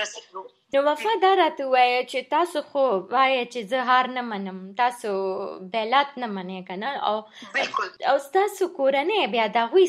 رسېږو 0.00 0.46
نو 0.74 0.80
وفا 0.86 1.12
دا 1.20 1.28
راته 1.38 1.66
وایي 1.72 2.00
چې 2.06 2.24
تاسو 2.32 2.62
خو 2.72 2.80
وایي 3.12 3.36
چې 3.44 3.60
زه 3.68 3.84
هار 3.90 4.08
نه 4.16 4.24
منم 4.30 4.56
تاسو 4.80 5.12
بیلات 5.76 6.18
نه 6.22 6.26
منئ 6.32 6.58
کنه 6.70 6.90
او 7.10 7.14
بالکل۔ 7.54 7.86
او 8.10 8.16
تاسو 8.34 8.68
کورنۍ 8.78 9.30
بیا 9.34 9.46
دا 9.54 9.62
غوي 9.74 9.86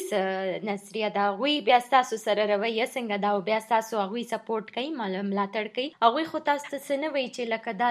نظریه 0.70 1.10
دا 1.18 1.26
غوي 1.42 1.56
بیا 1.72 1.80
تاسو 1.96 2.20
سره 2.22 2.46
رویه 2.54 2.86
څنګه 2.94 3.18
دا 3.26 3.34
بیا 3.50 3.60
تاسو 3.74 4.06
غوي 4.14 4.24
سپورټ 4.30 4.78
کوي 4.78 4.94
ملاتړ 5.00 5.76
کوي 5.80 5.90
هغه 6.06 6.26
خو 6.32 6.42
تاسو 6.52 6.72
څه 6.78 7.02
نه 7.04 7.12
وایي 7.18 7.28
چې 7.36 7.44
لکه 7.56 7.72
دا 7.84 7.90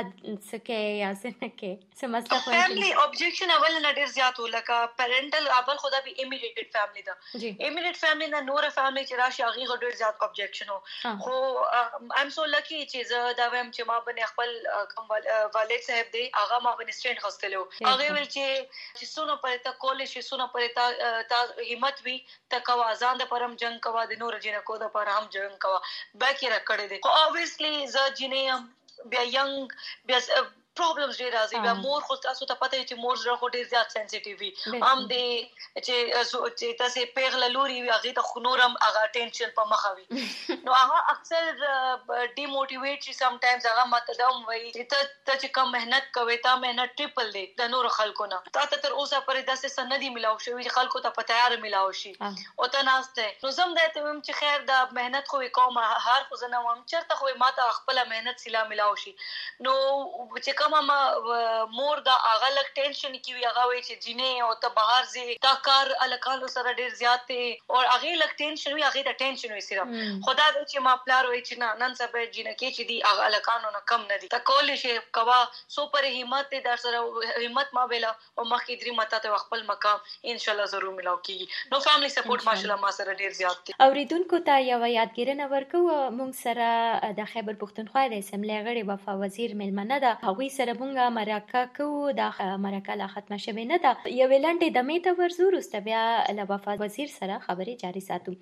سکه 0.51 0.79
یا 1.03 1.11
څنګه 1.23 1.49
کې 1.61 1.73
څه 1.99 2.07
مسله 2.15 2.39
خو 2.45 2.55
فیملی 2.55 2.91
اوبجیکشن 3.03 3.53
اول 3.57 3.77
نه 3.77 3.93
ډیر 3.99 4.11
زیات 4.17 4.41
ولکه 4.45 4.79
پیرنټل 5.01 5.49
اول 5.59 5.81
خدا 5.85 6.01
به 6.07 6.13
امیډیټډ 6.25 6.69
فیملی 6.77 7.03
دا 7.09 7.15
امیډیټ 7.69 7.97
فیملی 8.03 8.29
نه 8.35 8.41
نور 8.49 8.69
فیملی 8.79 9.05
چې 9.09 9.15
راشي 9.23 9.43
هغه 9.47 9.79
ډیر 9.85 9.99
زیات 10.03 10.25
اوبجیکشن 10.27 10.73
خو 11.25 11.35
آی 11.81 12.23
ام 12.23 12.31
سو 12.37 12.47
لکی 12.55 12.81
چې 12.93 13.09
زه 13.13 13.35
دا 13.41 13.49
وایم 13.55 13.71
چې 13.77 13.83
ما 13.93 13.99
باندې 14.07 14.25
خپل 14.33 14.49
والد 15.59 15.87
صاحب 15.91 16.13
دی 16.17 16.25
هغه 16.41 16.59
ما 16.67 16.73
باندې 16.79 16.93
سټینډ 16.99 17.19
غستلو 17.27 17.63
هغه 17.91 18.09
ویل 18.17 18.29
چې 18.35 18.47
چې 18.99 19.05
سونو 19.15 19.39
پرې 19.45 19.67
تا 19.69 19.75
کولې 19.83 20.07
شي 20.15 20.27
سونو 20.31 20.49
پرې 20.55 20.69
تا 20.79 20.87
تا 21.35 21.69
همت 21.73 22.03
وی 22.09 22.17
تا 22.55 22.65
کوا 22.71 22.89
ځان 23.05 23.23
د 23.23 23.31
پرم 23.35 23.61
جنگ 23.65 23.85
کوا 23.89 24.09
د 24.15 24.25
نور 24.25 24.41
جن 24.49 24.59
کو 24.71 24.81
د 24.85 24.93
پر 24.99 25.15
هم 25.15 25.31
جنگ 25.39 25.63
کوا 25.67 25.79
باقي 26.25 26.53
را 26.57 26.61
کړې 26.69 26.87
دي 26.95 26.99
خو 27.07 27.17
اوبویسلی 27.23 27.75
زه 28.99 29.05
بیا 29.11 29.23
ینګ 29.35 29.69
بیا 30.07 30.19
پرابلمز 30.81 31.19
ډیر 31.23 31.33
راځي 31.39 31.63
بیا 31.67 31.75
مور 31.85 32.03
خو 32.09 32.17
تاسو 32.27 32.49
ته 32.51 32.55
پته 32.63 32.83
چې 32.89 33.03
مور 33.05 33.17
زړه 33.23 33.37
خو 33.43 33.49
ډیر 33.57 33.67
زیات 33.75 33.95
سنسټیټیو 33.97 34.37
وي۔ 34.41 34.51
هم 34.87 34.99
دې 35.13 35.27
چې 35.87 35.97
چې 36.59 36.79
تاسو 36.83 37.07
پیغله 37.19 37.49
لوري 37.57 37.79
وي 37.83 37.91
هغه 37.95 38.15
ته 38.19 38.27
خنورم 38.31 38.77
هغه 38.87 39.07
ټینشن 39.17 39.55
په 39.59 39.65
مخه 39.73 39.93
وي۔ 39.97 40.07
نو 40.69 40.77
هغه 40.81 40.99
اکثر 41.15 41.43
ډیموټیویټ 42.39 43.09
شي 43.09 43.17
سم 43.21 43.39
ټایمز 43.47 43.67
هغه 43.71 43.85
ماته 43.95 44.19
دا 44.23 44.29
وایي 44.35 44.71
چې 44.77 44.85
ته 45.27 45.35
چې 45.43 45.49
کوم 45.59 45.73
مهنت 45.77 46.11
کوي 46.19 46.37
تا 46.49 46.55
مهنت 46.67 46.95
ټریپل 47.01 47.33
دی 47.39 47.45
د 47.63 47.73
نور 47.75 47.89
خلکو 47.99 48.29
نه۔ 48.33 48.55
تا 48.59 48.65
ته 48.75 48.83
تر 48.87 48.97
اوسه 48.99 49.21
پرې 49.29 49.43
داسې 49.51 49.69
سندې 49.77 50.15
ملاو 50.19 50.39
شوی 50.47 50.63
چې 50.65 50.77
خلکو 50.79 51.05
ته 51.07 51.15
په 51.19 51.29
تیار 51.33 51.57
ملاو 51.67 51.93
شي۔ 52.03 52.15
او 52.59 52.71
ته 52.77 52.87
ناشته 52.91 53.29
نو 53.45 53.55
زم 53.59 53.75
دا 53.81 53.87
ته 53.97 54.07
ویم 54.07 54.21
چې 54.27 54.33
خیر 54.43 54.67
دا 54.73 54.79
مهنت 55.01 55.35
خو 55.35 55.43
کوم 55.61 55.79
هر 55.85 56.21
خو 56.31 56.41
زنه 56.45 56.63
وم 56.69 56.83
چرته 56.95 57.21
خو 57.23 57.35
ما 57.45 57.51
ته 57.61 57.77
خپل 57.81 58.03
مهنت 58.15 58.47
سلا 58.47 58.65
ملاو 58.73 58.97
شي۔ 59.05 59.15
نو 59.67 59.75
چې 60.45 60.53
کوم 60.69 60.87
ما 60.87 61.67
مور 61.73 62.01
دا 62.07 62.15
هغه 62.25 62.49
لک 62.57 62.69
ټینشن 62.79 63.17
کی 63.27 63.35
وی 63.35 63.45
هغه 63.45 63.65
وی 63.69 63.81
چې 63.83 63.95
جینې 64.05 64.43
او 64.47 64.55
ته 64.65 64.69
بهر 64.79 65.05
زی 65.13 65.37
تا 65.47 65.53
کار 65.69 65.93
الکانو 66.07 66.51
سره 66.55 66.75
ډیر 66.81 66.95
زیات 67.01 67.25
دی 67.31 67.41
او 67.71 67.81
هغه 67.81 68.15
لک 68.23 68.35
ټینشن 68.41 68.77
وی 68.77 68.85
هغه 68.87 69.05
ته 69.09 69.19
ټینشن 69.23 69.55
وی 69.57 69.63
صرف. 69.69 69.95
خدا 70.27 70.47
دې 70.55 70.65
چې 70.71 70.85
ما 70.87 70.95
پلار 71.07 71.31
وی 71.31 71.41
چې 71.43 71.55
نه 71.63 71.69
نن 71.83 71.97
سبا 72.01 72.25
جینې 72.25 72.55
کې 72.61 72.69
چې 72.77 72.83
دی 72.91 72.99
هغه 73.09 73.29
الکانو 73.31 73.73
نه 73.77 73.83
کم 73.93 74.07
نه 74.13 74.21
دي 74.25 74.31
تا 74.37 74.41
کول 74.53 74.75
شي 74.83 74.97
کوا 75.21 75.39
سو 75.77 75.87
پر 75.97 76.09
همت 76.19 76.57
در 76.69 76.83
سره 76.85 77.03
همت 77.47 77.75
ما 77.79 77.87
ویلا 77.95 78.13
او 78.39 78.45
مخکې 78.45 78.75
درې 78.83 78.93
ماته 79.01 79.23
ته 79.27 79.43
خپل 79.45 79.67
مقام 79.73 80.33
ان 80.35 80.45
شاء 80.47 80.55
الله 80.55 80.73
ضرور 80.75 80.97
ملاو 81.01 81.19
کیږي 81.27 81.75
نو 81.75 81.83
فیملی 81.89 82.13
سپورټ 82.17 82.51
ماشاءالله 82.51 82.81
ما 82.87 82.95
سره 83.01 83.19
ډیر 83.25 83.37
زیات 83.41 83.65
دی 83.71 83.79
اوریدونکو 83.89 84.43
ته 84.51 84.61
یو 84.69 84.81
یادګیرنه 84.85 85.51
ورکو 85.57 85.85
مونږ 86.19 86.33
سره 86.45 87.15
د 87.21 87.33
خیبر 87.35 87.61
پښتونخوا 87.65 88.07
د 88.15 88.25
اسمبلی 88.25 88.59
غړي 88.67 88.83
وفا 88.93 89.19
وزیر 89.25 89.57
ملمنه 89.63 89.99
ده. 90.07 90.13
هغه 90.29 90.49
سره 90.59 90.75
مونږه 90.81 91.09
مرکه 91.19 91.63
کوو 91.79 92.13
دا 92.21 92.29
مرکه 92.67 92.99
لا 93.03 93.09
ختمه 93.15 93.39
شوه 93.47 93.65
نه 93.73 93.79
ده 93.87 94.15
یو 94.21 94.31
لنډه 94.45 94.69
د 94.77 94.89
میته 94.91 95.17
ورزور 95.23 95.59
است 95.63 95.77
بیا 95.89 96.05
له 96.39 96.49
وفا 96.53 96.77
وزیر 96.85 97.15
سره 97.19 97.41
خبرې 97.47 97.75
جاري 97.83 98.05
ساتو 98.11 98.33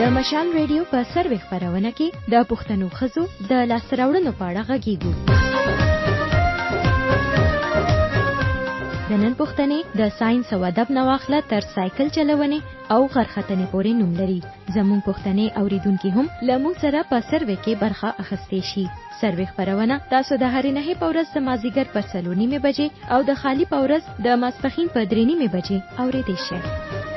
د 0.00 0.12
مشال 0.16 0.52
ریډیو 0.58 0.84
په 0.92 1.08
سروي 1.14 1.38
خبرونه 1.48 1.90
کې 1.98 2.30
د 2.36 2.46
پښتنو 2.52 2.86
خزو 3.00 3.24
د 3.50 3.66
لاسراوړنو 3.72 4.32
په 4.38 4.44
اړه 4.50 4.62
غږیږو 4.70 5.51
د 9.12 9.16
نن 9.20 9.34
پښتنې 9.38 9.98
د 10.00 10.10
ساينس 10.18 10.52
او 10.56 10.60
ادب 10.66 10.92
نواخله 10.98 11.40
تر 11.48 11.64
سایکل 11.72 12.12
چلونې 12.16 12.60
او 12.94 13.00
غرختنې 13.14 13.66
پورې 13.72 13.92
نوم 13.98 14.12
لري. 14.20 14.40
زموږ 14.76 15.00
پښتنې 15.08 15.46
اوریدونکو 15.60 16.12
هم 16.16 16.26
لمو 16.50 16.72
سره 16.84 17.04
په 17.10 17.18
سروې 17.28 17.56
کې 17.64 17.80
برخه 17.82 18.14
اخستې 18.22 18.60
شي. 18.70 18.86
سروې 19.20 19.46
خبرونه 19.52 20.00
تاسو 20.16 20.42
د 20.42 20.44
هرې 20.54 20.72
نه 20.78 20.98
په 21.00 21.06
ورځ 21.12 21.28
د 21.36 21.46
مازیګر 21.48 21.94
په 21.94 22.00
سلونی 22.12 22.46
مې 22.50 22.58
بجې 22.66 22.88
او 23.12 23.20
د 23.28 23.40
خالی 23.40 23.72
په 23.72 23.78
ورځ 23.84 24.02
د 24.28 24.44
ماسپخین 24.44 24.88
په 24.94 25.00
درېنی 25.10 25.34
مې 25.40 25.48
بجې 25.54 25.78
اورېدې 26.02 26.36
شئ. 26.46 27.11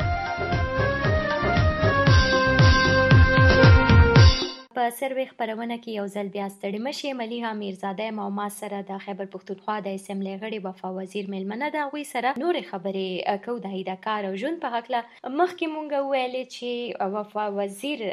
په 4.77 4.91
سروي 4.99 5.25
خبرونه 5.31 5.75
کې 5.83 5.97
یو 5.99 6.05
ځل 6.15 6.29
بیا 6.35 6.47
ستړي 6.53 6.79
مشي 6.87 7.11
مليها 7.21 7.51
میرزاده 7.59 8.07
ما 8.19 8.25
ما 8.39 8.47
سره 8.57 8.79
د 8.89 9.01
خیبر 9.05 9.29
پښتونخوا 9.35 9.75
د 9.87 9.97
اسمبلی 9.99 10.33
غړي 10.41 10.59
وفا 10.65 10.91
وزیر 10.97 11.29
ملمنه 11.33 11.69
دا 11.75 11.83
غوي 11.93 12.03
سره 12.11 12.33
نور 12.43 12.59
خبرې 12.71 13.39
کو 13.45 13.55
د 13.65 13.75
هیدا 13.75 13.95
کار 14.07 14.29
او 14.29 14.33
جون 14.43 14.59
په 14.65 14.73
حق 14.75 14.91
له 14.95 15.01
مخکې 15.39 15.65
مونږ 15.75 15.89
ویلې 16.11 16.43
چې 16.55 17.13
وفا 17.15 17.45
وزیر 17.59 18.03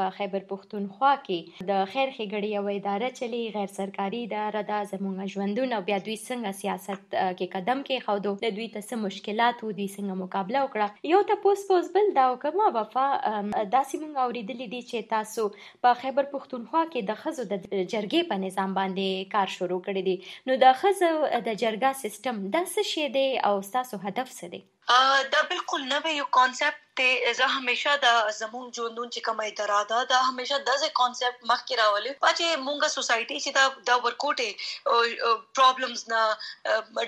په 0.00 0.10
خیبر 0.18 0.46
پښتونخوا 0.52 1.12
کې 1.26 1.68
د 1.72 1.88
خیر 1.94 2.14
خګړی 2.16 2.52
او 2.60 2.74
اداره 2.76 3.10
چلی 3.20 3.42
غیر 3.58 3.74
سرکاري 3.78 4.22
اداره 4.28 4.64
د 4.72 4.84
زمونږ 4.92 5.34
ژوندونه 5.36 5.80
بیا 5.88 5.98
دوی 6.06 6.18
څنګه 6.28 6.58
سیاست 6.62 7.02
کې 7.16 7.46
قدم 7.56 7.84
کې 7.88 8.08
خودو 8.08 8.34
د 8.44 8.56
دوی 8.60 8.68
ته 8.76 9.00
مشکلات 9.06 9.64
و 9.64 9.72
دوی 9.78 9.88
څنګه 9.96 10.14
مقابله 10.22 10.64
وکړه. 10.64 11.12
یو 11.14 11.22
ته 11.32 11.40
پوس 11.46 11.66
پوس 11.68 11.90
بل 11.96 12.12
دا 12.20 12.28
وکما 12.32 12.66
وفا 12.76 13.06
داسې 13.76 13.94
مونږ 14.02 14.14
اوریدلې 14.24 14.66
دي 14.74 14.82
چې 14.90 15.10
تاسو 15.14 15.48
په 15.86 16.00
خیبر 16.10 16.24
خیبر 16.26 16.30
پښتونخوا 16.30 16.80
کې 16.92 17.00
د 17.08 17.18
خزو 17.18 17.42
د 17.50 17.52
جرګې 17.92 18.22
په 18.30 18.36
نظام 18.44 18.72
باندې 18.78 19.28
کار 19.34 19.52
شروع 19.56 19.78
کړی 19.88 20.02
دی. 20.08 20.16
نو 20.50 20.56
د 20.62 20.72
خزو 20.80 21.10
د 21.48 21.50
جرګه 21.62 21.90
سیستم 21.98 22.40
د 22.54 22.64
څه 22.72 22.82
شی 22.92 23.04
دی 23.16 23.28
او 23.50 23.52
تاسو 23.76 24.00
هدف 24.06 24.32
څه 24.38 24.46
دی؟ 24.54 24.60
دا 25.34 25.40
بالکل 25.50 25.82
نوې 25.94 26.12
یو 26.20 26.28
کانسپټ 26.36 26.90
ته 27.00 27.32
زه 27.38 27.46
همیشه 27.56 27.92
د 28.04 28.08
زمون 28.38 28.64
ژوندون 28.76 29.10
چې 29.14 29.20
کومه 29.26 29.44
اداره 29.50 29.80
ده 29.90 29.98
دا 30.12 30.18
همیشه 30.28 30.56
د 30.58 30.64
دغه 30.70 30.88
کانسپټ 31.00 31.36
مخکې 31.50 31.74
راولي 31.80 32.12
چې 32.38 32.46
مونږه 32.66 32.88
سوسايټي 32.96 33.38
چې 33.44 33.50
دا 33.58 33.64
د 33.90 34.02
ورکوټه 34.06 34.48
پرابلمز 35.58 36.02
نه 36.12 36.20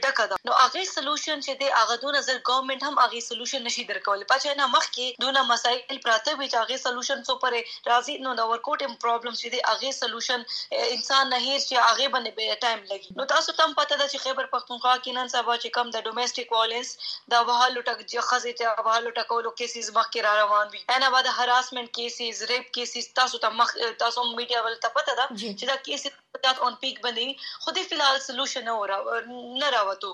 ډکه 0.05 0.27
ده 0.33 0.39
نو 0.49 0.59
هغه 0.61 0.85
سولوشن 0.93 1.43
چې 1.47 1.53
دی 1.63 1.69
هغه 1.79 1.97
دون 2.05 2.17
نظر 2.19 2.39
ګورنمنت 2.51 2.87
هم 2.89 3.03
هغه 3.05 3.25
سولوشن 3.29 3.67
نشي 3.69 3.85
درکول 3.91 4.25
پچې 4.33 4.61
نه 4.61 4.71
مخکې 4.77 5.25
دونه 5.27 5.45
مسایل 5.51 6.01
پراته 6.07 6.37
وي 6.39 6.49
چې 6.53 6.57
هغه 6.63 6.83
سولوشن 6.85 7.27
څو 7.29 7.39
پرې 7.45 7.61
راځي 7.91 8.17
نو 8.29 8.37
د 8.43 8.51
ورکوټ 8.53 8.99
پرابلم 9.07 9.39
چې 9.41 9.47
دی 9.57 9.61
هغه 9.71 9.99
سولوشن 10.01 10.47
انسان 10.95 11.35
نه 11.35 11.39
هیڅ 11.47 11.63
چې 11.71 11.77
هغه 11.89 12.07
باندې 12.15 12.31
به 12.39 12.61
ټایم 12.67 12.81
لګي 12.93 13.21
نو 13.21 13.29
تاسو 13.35 13.59
تم 13.61 13.77
پته 13.81 14.01
ده 14.01 14.07
چې 14.13 14.25
خیبر 14.27 14.51
پښتونخوا 14.55 14.95
کې 15.03 15.21
نن 15.21 15.35
سبا 15.37 15.59
چې 15.63 15.69
کم 15.77 15.87
د 15.97 16.07
ډومېسټک 16.07 16.49
وایلنس 16.57 16.89
د 17.35 17.49
وهالو 17.49 17.72
ټک 17.81 18.01
چې 18.11 18.19
خزې 18.29 18.53
ته 18.61 18.85
وهالو 18.87 19.15
ټکولو 19.19 19.55
کیسز 19.61 19.91
مخکې 19.99 20.21
را 20.27 20.33
روان 20.41 20.75
وي 20.75 20.83
انا 20.97 21.11
بعد 21.15 21.31
هراسمنت 21.39 21.95
کیسز 22.01 22.43
ریپ 22.51 22.73
کیسز 22.79 23.09
تاسو 23.21 23.43
ته 23.47 23.59
مخ 23.61 23.73
تاسو 24.05 24.27
میډیا 24.29 24.65
ول 24.67 24.77
ته 24.85 24.95
پته 24.99 25.17
ده 25.21 25.27
چې 25.39 25.65
دا 25.73 25.77
کیسز 25.89 26.21
تات 26.43 26.59
اون 26.67 26.75
پیک 26.83 27.01
باندې 27.05 27.27
خو 27.65 27.73
دې 27.77 27.83
فلحال 27.89 28.21
سولوشن 28.27 28.65
نه 28.69 28.75
ورا 28.83 28.99
نه 29.25 29.71
راوته 29.75 30.09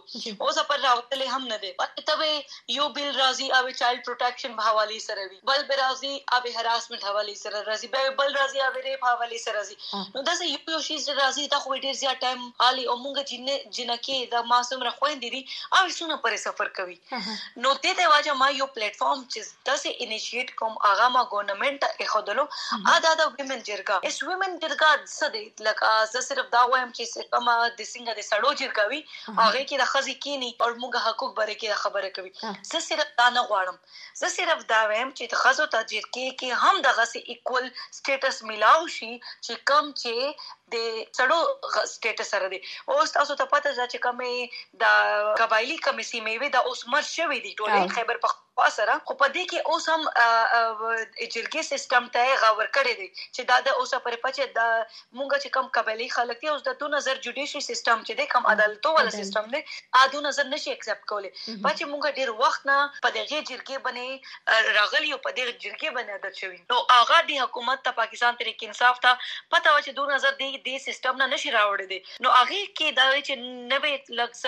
اوس 0.47 0.59
پر 0.71 0.81
راوتلې 0.87 1.27
هم 1.35 1.49
نه 1.53 1.59
دي 1.63 1.73
تبه 2.11 2.31
یو 2.77 2.89
بل 2.97 3.11
راضي 3.21 3.49
او 3.59 3.63
چایلډ 3.71 4.01
پروټیکشن 4.09 4.57
په 4.59 4.69
حواله 4.69 4.99
سره 5.07 5.27
وي 5.31 5.39
بل 5.51 5.65
به 5.71 5.79
راضي 5.83 6.13
او 6.39 6.41
هراسمنت 6.57 7.07
حواله 7.11 7.37
سره 7.43 7.63
راضي 7.71 7.91
بل 7.95 8.37
راضي 8.41 8.65
او 8.67 8.73
ریپ 8.89 9.07
حواله 9.11 9.41
سره 9.45 9.57
راضي 9.59 9.79
نو 10.17 10.25
دا 10.31 10.35
سه 10.41 10.51
یو 10.51 10.75
یو 10.75 10.83
شي 10.89 10.99
راضي 11.21 11.47
دا 11.55 11.63
خو 11.67 11.79
ډیر 11.87 11.97
زیات 12.03 12.21
ټایم 12.27 12.45
علي 12.69 12.85
او 12.91 12.97
مونږ 13.05 13.17
جن 13.31 13.49
جنکه 13.79 14.19
دا 14.35 14.43
ماسوم 14.53 14.85
را 14.89 14.93
خويندې 14.99 15.31
دي 15.35 15.43
او 15.77 15.85
څونه 15.99 16.17
پرې 16.25 16.39
سفر 16.47 16.69
کوي 16.81 16.99
نو 17.57 17.75
دې 17.75 17.93
ته 18.01 18.13
واجه 18.15 18.35
ما 18.43 18.49
یو 18.55 18.69
پلیټ 18.77 19.01
فارم 19.03 19.25
چې 19.33 19.41
دا 19.71 19.77
سه 19.83 19.95
انیشیټ 20.07 20.55
کوم 20.63 20.75
هغه 20.87 21.09
ما 21.17 21.23
ګورنمنت 21.35 21.87
اخدلو 22.07 22.45
ادا 22.95 23.13
دا 23.21 23.27
ویمن 23.39 23.65
جرګه 23.69 24.11
اس 24.11 24.21
ویمن 24.29 24.59
جرګه 24.65 24.91
څه 25.17 25.27
دی 25.37 25.45
لکه 25.69 25.93
زه 26.13 26.25
صرف 26.29 26.51
دا 26.57 26.63
وایم 26.73 26.93
چې 26.97 27.31
کومه 27.35 27.57
د 27.79 27.83
څنګه 27.93 28.13
د 28.19 28.29
سړو 28.31 28.51
جرګوي 28.63 29.01
هغه 29.41 29.63
کې 29.69 29.77
د 29.83 29.91
خزي 29.93 30.17
کینی 30.27 30.51
او 30.63 30.71
موږ 30.83 30.95
حقوق 31.07 31.35
بره 31.41 31.57
کې 31.61 31.83
خبره 31.85 32.11
کوي 32.17 32.33
زه 32.73 32.85
صرف 32.89 33.15
دا 33.23 33.29
نه 33.37 33.47
غواړم 33.49 33.77
زه 34.23 34.35
صرف 34.37 34.65
دا 34.75 34.83
وایم 34.93 35.11
چې 35.19 35.25
د 35.35 35.43
خزو 35.43 35.67
ته 35.75 35.89
جرګې 35.93 36.29
کې 36.39 36.51
هم 36.63 36.87
دغه 36.89 37.09
سي 37.13 37.25
ایکوال 37.35 37.67
سټیټس 37.99 38.43
ملاو 38.53 38.87
شي 38.97 39.13
چې 39.45 39.55
کم 39.73 39.93
چې 40.03 40.15
د 40.75 40.77
سړو 41.19 41.39
سټیټس 41.93 42.33
سره 42.35 42.49
دی 42.55 42.59
اوس 42.95 43.15
تاسو 43.17 43.37
ته 43.41 43.51
پته 43.53 43.75
ده 43.79 43.87
چې 43.93 43.99
کومه 44.07 44.31
د 44.83 45.37
قبایلی 45.43 45.79
کمیسي 45.87 46.21
میوي 46.27 46.51
د 46.57 46.69
اوس 46.71 46.85
مر 46.95 47.07
شوی 47.11 47.38
دی 47.47 47.55
ټول 47.59 47.89
خیبر 47.97 48.17
پخ 48.23 48.37
سره 48.77 48.95
خو 49.11 49.15
په 49.23 49.29
دې 49.35 49.45
کې 49.51 49.59
اوس 49.73 49.89
هم 49.93 50.03
جرګې 51.35 51.63
سیستم 51.69 52.09
ته 52.17 52.37
غور 52.43 52.71
کړی 52.77 52.95
دی 53.01 53.09
چې 53.35 53.43
دا 53.51 53.59
د 53.69 53.79
اوسه 53.83 54.01
پر 54.07 54.17
پچې 54.25 54.45
د 54.59 54.61
مونږ 55.19 55.31
چې 55.43 55.49
کم 55.57 55.71
قبلي 55.79 56.09
خلک 56.17 56.41
دي 56.45 56.51
اوس 56.53 56.65
د 56.69 56.79
2000 56.83 57.23
جوډیشي 57.27 57.63
سیستم 57.69 58.05
چې 58.07 58.21
د 58.21 58.31
کم 58.35 58.49
عدالتو 58.55 58.95
ولا 58.99 59.15
سیستم 59.19 59.51
دی 59.55 59.63
ا 60.01 60.07
2000 60.17 60.53
نشي 60.55 60.71
ایکسپټ 60.75 61.11
کولای 61.13 61.33
پچې 61.65 61.85
مونږ 61.93 62.03
ډیر 62.21 62.35
وخت 62.43 62.69
نه 62.73 62.79
په 63.07 63.15
دغه 63.19 63.43
جرګې 63.51 63.79
باندې 63.87 64.77
راغلی 64.81 65.13
او 65.13 65.21
په 65.29 65.37
دغه 65.39 65.53
جرګې 65.65 65.91
باندې 65.97 66.11
عادت 66.19 66.43
شوی 66.43 66.61
نو 66.75 66.83
هغه 66.97 67.23
د 67.31 67.43
حکومت 67.45 67.85
ته 67.89 67.97
پاکستان 68.01 68.43
طریق 68.43 68.67
انصاف 68.69 69.03
ته 69.07 69.15
پته 69.55 69.75
و 69.75 69.81
چې 69.87 69.91
2000 70.03 70.39
دی 70.43 70.51
د 70.69 70.85
سیستم 70.89 71.23
نه 71.23 71.31
نشي 71.35 71.55
راوړی 71.59 71.87
دی. 71.93 72.01
نو 72.27 72.35
هغه 72.39 72.61
کې 72.79 72.89
دا 72.99 73.07
چې 73.27 73.35
نوې 73.73 73.95
لکس 74.21 74.45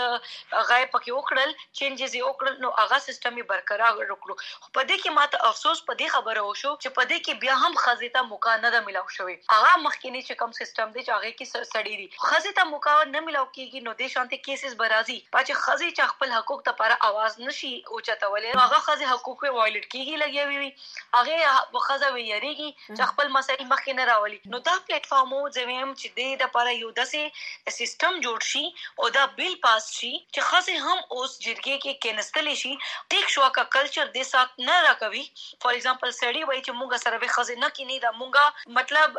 غای 0.69 0.85
پکې 0.93 1.11
وکړل 1.19 1.51
چینجز 1.79 2.13
یې 2.19 2.23
وکړل 2.29 2.55
نو 2.65 2.73
هغه 2.81 2.99
سیستم 3.09 3.39
یې 3.39 3.45
برقرار 3.53 4.00
خبر 4.01 4.13
وکړو. 4.13 4.35
په 4.77 4.83
دې 4.89 4.97
کې 5.03 5.11
ماته 5.19 5.37
افسوس 5.51 5.83
په 5.89 5.95
دې 6.01 6.09
خبره 6.15 6.43
وشو 6.49 6.73
چې 6.83 6.89
په 6.97 7.03
دې 7.11 7.19
کې 7.25 7.33
بیا 7.43 7.55
هم 7.63 7.75
خزیته 7.85 8.23
موقع 8.31 8.55
نه 8.65 8.71
ده 8.75 8.81
ملاو 8.89 9.09
شوی 9.17 9.37
هغه 9.55 9.73
مخکینی 9.87 10.23
چې 10.29 10.35
کوم 10.43 10.53
سیستم 10.61 10.93
دی 10.95 11.05
چې 11.07 11.13
هغه 11.17 11.31
کې 11.39 11.47
سړی 11.75 11.95
دی 12.01 12.07
خزیته 12.29 12.67
موقع 12.73 12.95
نه 13.15 13.25
ملاو 13.29 13.49
کیږي 13.57 13.81
نو 13.89 13.97
د 14.01 14.13
شانتي 14.15 14.39
کیسز 14.47 14.77
برازي 14.83 15.19
پاتې 15.35 15.53
خزی 15.65 15.91
چې 15.91 16.13
خپل 16.15 16.37
حقوق 16.37 16.65
ته 16.69 16.77
پر 16.83 16.97
اواز 17.11 17.39
نشي 17.47 17.73
اوچته 17.93 18.33
ولې 18.33 18.63
هغه 18.65 18.81
خزی 18.89 19.11
حقوق 19.13 19.39
په 19.45 19.57
وایلټ 19.59 19.87
کیږي 19.93 20.17
لګي 20.25 20.45
وي 20.51 20.71
هغه 21.19 21.81
خزه 21.89 22.11
وی 22.15 22.25
یریږي 22.33 22.71
چې 22.97 23.03
خپل 23.13 23.33
مسایل 23.37 23.65
مخینه 23.75 24.09
راولي. 24.11 24.41
نو 24.55 24.63
دا 24.69 24.77
پلیټ 24.87 25.13
فارم 25.13 25.33
او 25.39 25.43
زمیم 25.59 25.95
چې 26.01 26.09
دې 26.19 26.29
د 26.43 26.53
پر 26.57 26.73
یو 26.73 26.91
داسې 27.01 27.77
سیستم 27.79 28.21
جوړ 28.27 28.49
شي 28.51 28.65
او 29.01 29.11
دا 29.17 29.25
بل 29.41 29.57
پاس 29.65 29.89
شي 29.99 30.13
چې 30.35 30.41
خزه 30.51 30.77
هم 30.87 30.99
اوس 31.17 31.33
جرګه 31.47 31.77
کې 31.85 31.93
کینستلې 32.05 32.55
شي. 32.63 32.73
ټیک 33.15 33.33
شو 33.35 33.49
کا 33.57 33.65
کل 33.77 33.90
اگر 33.91 33.97
چر 33.97 34.11
دې 34.15 34.25
سات 34.31 34.51
نه 34.59 34.83
راکوي 34.87 35.23
فار 35.63 35.75
ایگزامپل 35.75 36.11
سړی 36.11 36.43
وای 36.49 36.61
چې 36.63 36.73
مونږ 36.81 37.03
سره 37.05 37.19
به 37.23 37.33
خزه 37.37 37.57
نه 37.63 37.71
کینی 37.79 37.99
دا 38.05 38.11
مونږه 38.21 38.75
مطلب 38.79 39.19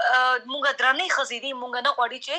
مونږ 0.51 0.63
درنې 0.81 1.07
خزې 1.15 1.39
دي 1.45 1.51
مونږ 1.61 1.75
نه 1.87 1.91
غواړي 1.97 2.19
چې 2.25 2.35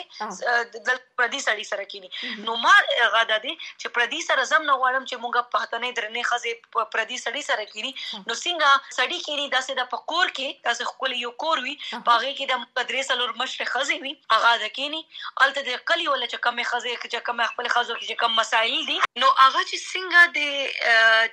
د 0.89 1.03
پردي 1.21 1.41
سړی 1.47 1.67
سره 1.71 1.85
کینی 1.93 2.11
نو 2.47 2.57
ما 2.65 2.75
غاده 3.17 3.39
دي 3.47 3.55
چې 3.81 3.95
پردي 3.99 4.23
سره 4.29 4.49
زم 4.53 4.67
نه 4.71 4.79
غواړم 4.81 5.05
چې 5.11 5.17
مونږ 5.25 5.35
پښتنې 5.55 5.91
درنې 5.99 6.23
خزه 6.31 6.89
پردي 6.97 7.19
سړی 7.25 7.43
سره 7.51 7.69
کینی 7.75 7.93
نو 8.27 8.35
څنګه 8.45 8.71
سړی 8.99 9.19
کینی 9.29 9.47
داسې 9.57 9.73
د 9.81 9.91
پکور 9.95 10.33
کې 10.37 10.49
داسې 10.69 10.91
خپل 10.93 11.17
یو 11.25 11.33
کور 11.45 11.65
وي. 11.67 11.77
باغې 11.93 12.33
کې 12.39 12.47
د 12.53 12.55
مدرسې 12.65 13.03
سلور 13.13 13.37
مشر 13.43 13.71
خزي 13.73 13.99
وي. 14.07 14.15
هغه 14.35 14.53
د 14.65 14.75
کینی 14.81 15.03
الته 15.47 15.67
د 15.71 15.85
کلی 15.93 16.09
ولا 16.13 16.27
چې 16.33 16.39
کم 16.49 16.63
خزي 16.73 16.97
چې 16.97 17.27
کم 17.31 17.45
خپل 17.53 17.71
خزو 17.77 17.99
کې 18.01 18.21
کم 18.25 18.37
مسائل 18.41 18.79
دي. 18.91 18.99
نو 19.23 19.31
هغه 19.43 19.63
چې 19.71 19.77
څنګه 19.93 20.21
د 20.37 20.39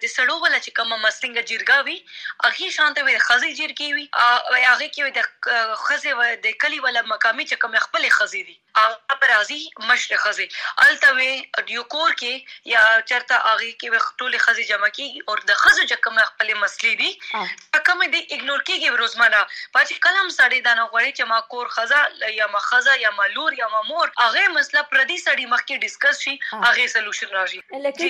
د 0.04 0.14
سړو 0.16 0.36
ولا 0.44 0.60
چې 0.66 0.72
کم 0.80 0.89
خزي 3.28 3.52
جرګي 3.60 3.90
وي 3.94 4.06
هغه 4.70 4.88
کې 4.94 5.02
د 5.18 5.20
خزي 5.86 6.16
د 6.48 6.58
کلی 6.64 6.80
ولا 6.88 7.02
مقامي 7.14 7.46
چې 7.50 7.56
کم 7.66 7.78
خپل 7.86 8.10
خزي 8.18 8.44
دي 8.50 8.58
هغه 8.80 9.18
پر 9.22 9.32
ازي 9.38 9.60
مشر 9.92 10.18
خزي 10.26 10.48
الته 10.88 11.14
وي 11.20 11.32
یو 11.78 11.84
کور 11.96 12.16
کې 12.22 12.74
یا 12.74 12.84
چرته 13.12 13.36
هغه 13.48 13.72
کې 13.80 14.18
ټول 14.24 14.38
خزي 14.46 14.68
جمع 14.72 14.92
کیږي 14.98 15.20
او 15.28 15.36
د 15.52 15.62
خزو 15.64 15.84
چې 15.90 15.96
کم 16.08 16.20
خپل 16.32 16.54
مسلې 16.64 16.94
دي 17.02 17.12
کوم 17.90 18.04
دي 18.14 18.22
اګنور 18.36 18.62
کیږي 18.70 18.90
روزمره 19.04 19.42
پاتې 19.76 19.94
کلم 20.06 20.30
سړی 20.38 20.60
دا 20.68 20.74
نه 20.80 20.86
غوړي 20.92 21.12
چې 21.18 21.24
ما 21.32 21.40
کور 21.54 21.72
خزا 21.76 22.02
یا 22.40 22.48
ما 22.56 22.62
خزا 22.68 22.96
یا 23.04 23.12
ما 23.20 23.28
لور 23.36 23.58
یا 23.62 23.70
ما 23.74 23.82
مور. 23.90 24.12
هغه 24.20 24.54
مسله 24.58 24.84
پردي 24.94 25.18
سړی 25.26 25.46
مخکې 25.54 25.74
ډیسکس 25.86 26.22
شي 26.26 26.36
هغه 26.66 26.88
سولوشن 26.94 27.34
راشي 27.38 27.62
لکه 27.86 28.10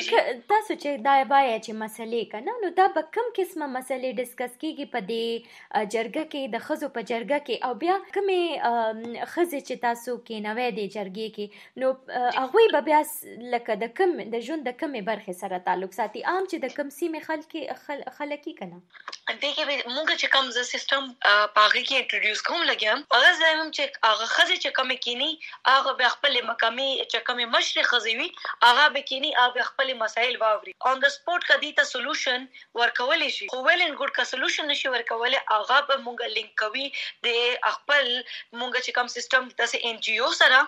تاسو 0.54 0.74
چې 0.84 1.06
دا 1.08 1.16
وایي 1.32 1.56
چې 1.66 1.72
مسلې 1.84 2.24
کنه 2.34 2.58
نو 2.66 2.69
نو 2.70 2.76
دا 2.78 2.88
به 2.96 3.02
کم 3.16 3.30
قسمه 3.36 3.68
مسلې 3.76 4.10
ډیسکس 4.18 4.52
کیږي 4.64 4.86
په 4.96 5.00
دې 5.10 5.28
جرګه 5.94 6.24
کې، 6.32 6.42
د 6.56 6.62
خزو 6.66 6.90
په 6.98 7.02
جرګه 7.12 7.40
کې. 7.46 7.56
او 7.66 7.74
بیا 7.84 7.96
کومې 8.16 8.42
خزې 9.32 9.62
چې 9.68 9.76
تاسو 9.86 10.14
کې 10.28 10.38
نوې 10.48 10.70
دي 10.78 10.86
جرګې 10.96 11.28
کې، 11.36 11.46
نو 11.82 11.88
هغه 12.42 12.66
به 12.76 12.82
بیا 12.90 13.00
لکه 13.54 13.78
د 13.84 13.94
کم، 14.00 14.14
د 14.36 14.46
ژوند 14.50 14.70
د 14.70 14.76
کمې 14.82 15.02
برخې 15.10 15.34
سره 15.42 15.62
تعلق 15.70 15.98
ساتي. 16.00 16.24
عام 16.34 16.44
چې 16.52 16.58
د 16.66 16.76
کم 16.78 16.94
سیمه 17.00 17.20
خلک 17.30 17.50
خلکی 18.20 18.54
کنه. 18.62 18.78
دغه 19.30 19.64
موږ 19.96 20.10
چې 20.22 20.28
کوم 20.36 20.54
ز 20.60 20.68
سیستم 20.74 21.10
پاغه 21.58 21.82
کې 21.88 21.96
انټروډوس 22.02 22.46
کوم 22.52 22.62
لګیم 22.70 23.04
هغه 23.16 23.34
زموږ 23.42 23.70
چې 23.78 23.84
هغه 24.10 24.30
خزه 24.36 24.56
چې 24.64 24.70
کوم 24.78 24.96
کینی 25.08 25.32
هغه 25.72 25.96
به 26.04 26.14
خپل 26.16 26.40
مقامي 26.52 26.88
چې 27.02 27.20
کوم 27.28 27.44
مشر 27.58 27.92
خزوي 27.92 28.30
هغه 28.64 28.88
به 28.96 29.08
کینی 29.12 29.36
هغه 29.42 29.68
خپل 29.74 29.94
مسایل 30.06 30.42
واوري. 30.46 30.74
اون 30.90 31.06
د 31.06 31.16
سپورت 31.18 31.52
کدی 31.52 31.72
ته 31.82 31.92
سولوشن 31.92 32.49
ورکول 32.82 33.26
شي. 33.38 33.48
خو 33.54 33.62
ویل 33.68 33.82
ان 33.86 33.96
ګډ 33.96 34.12
کا 34.18 34.24
سولوشن 34.32 34.70
نشي 34.74 34.94
ورکول 34.96 35.38
هغه 35.40 35.80
به 35.90 35.96
مونږ 36.06 36.20
لینک 36.38 36.52
کوي 36.64 36.88
د 37.28 37.28
خپل 37.78 38.06
مونږ 38.60 38.74
چې 38.86 38.92
کوم 39.00 39.08
سیستم 39.16 39.50
د 39.62 39.78
ان 39.92 40.00
جی 40.08 40.18
او 40.28 40.32
سره. 40.42 40.60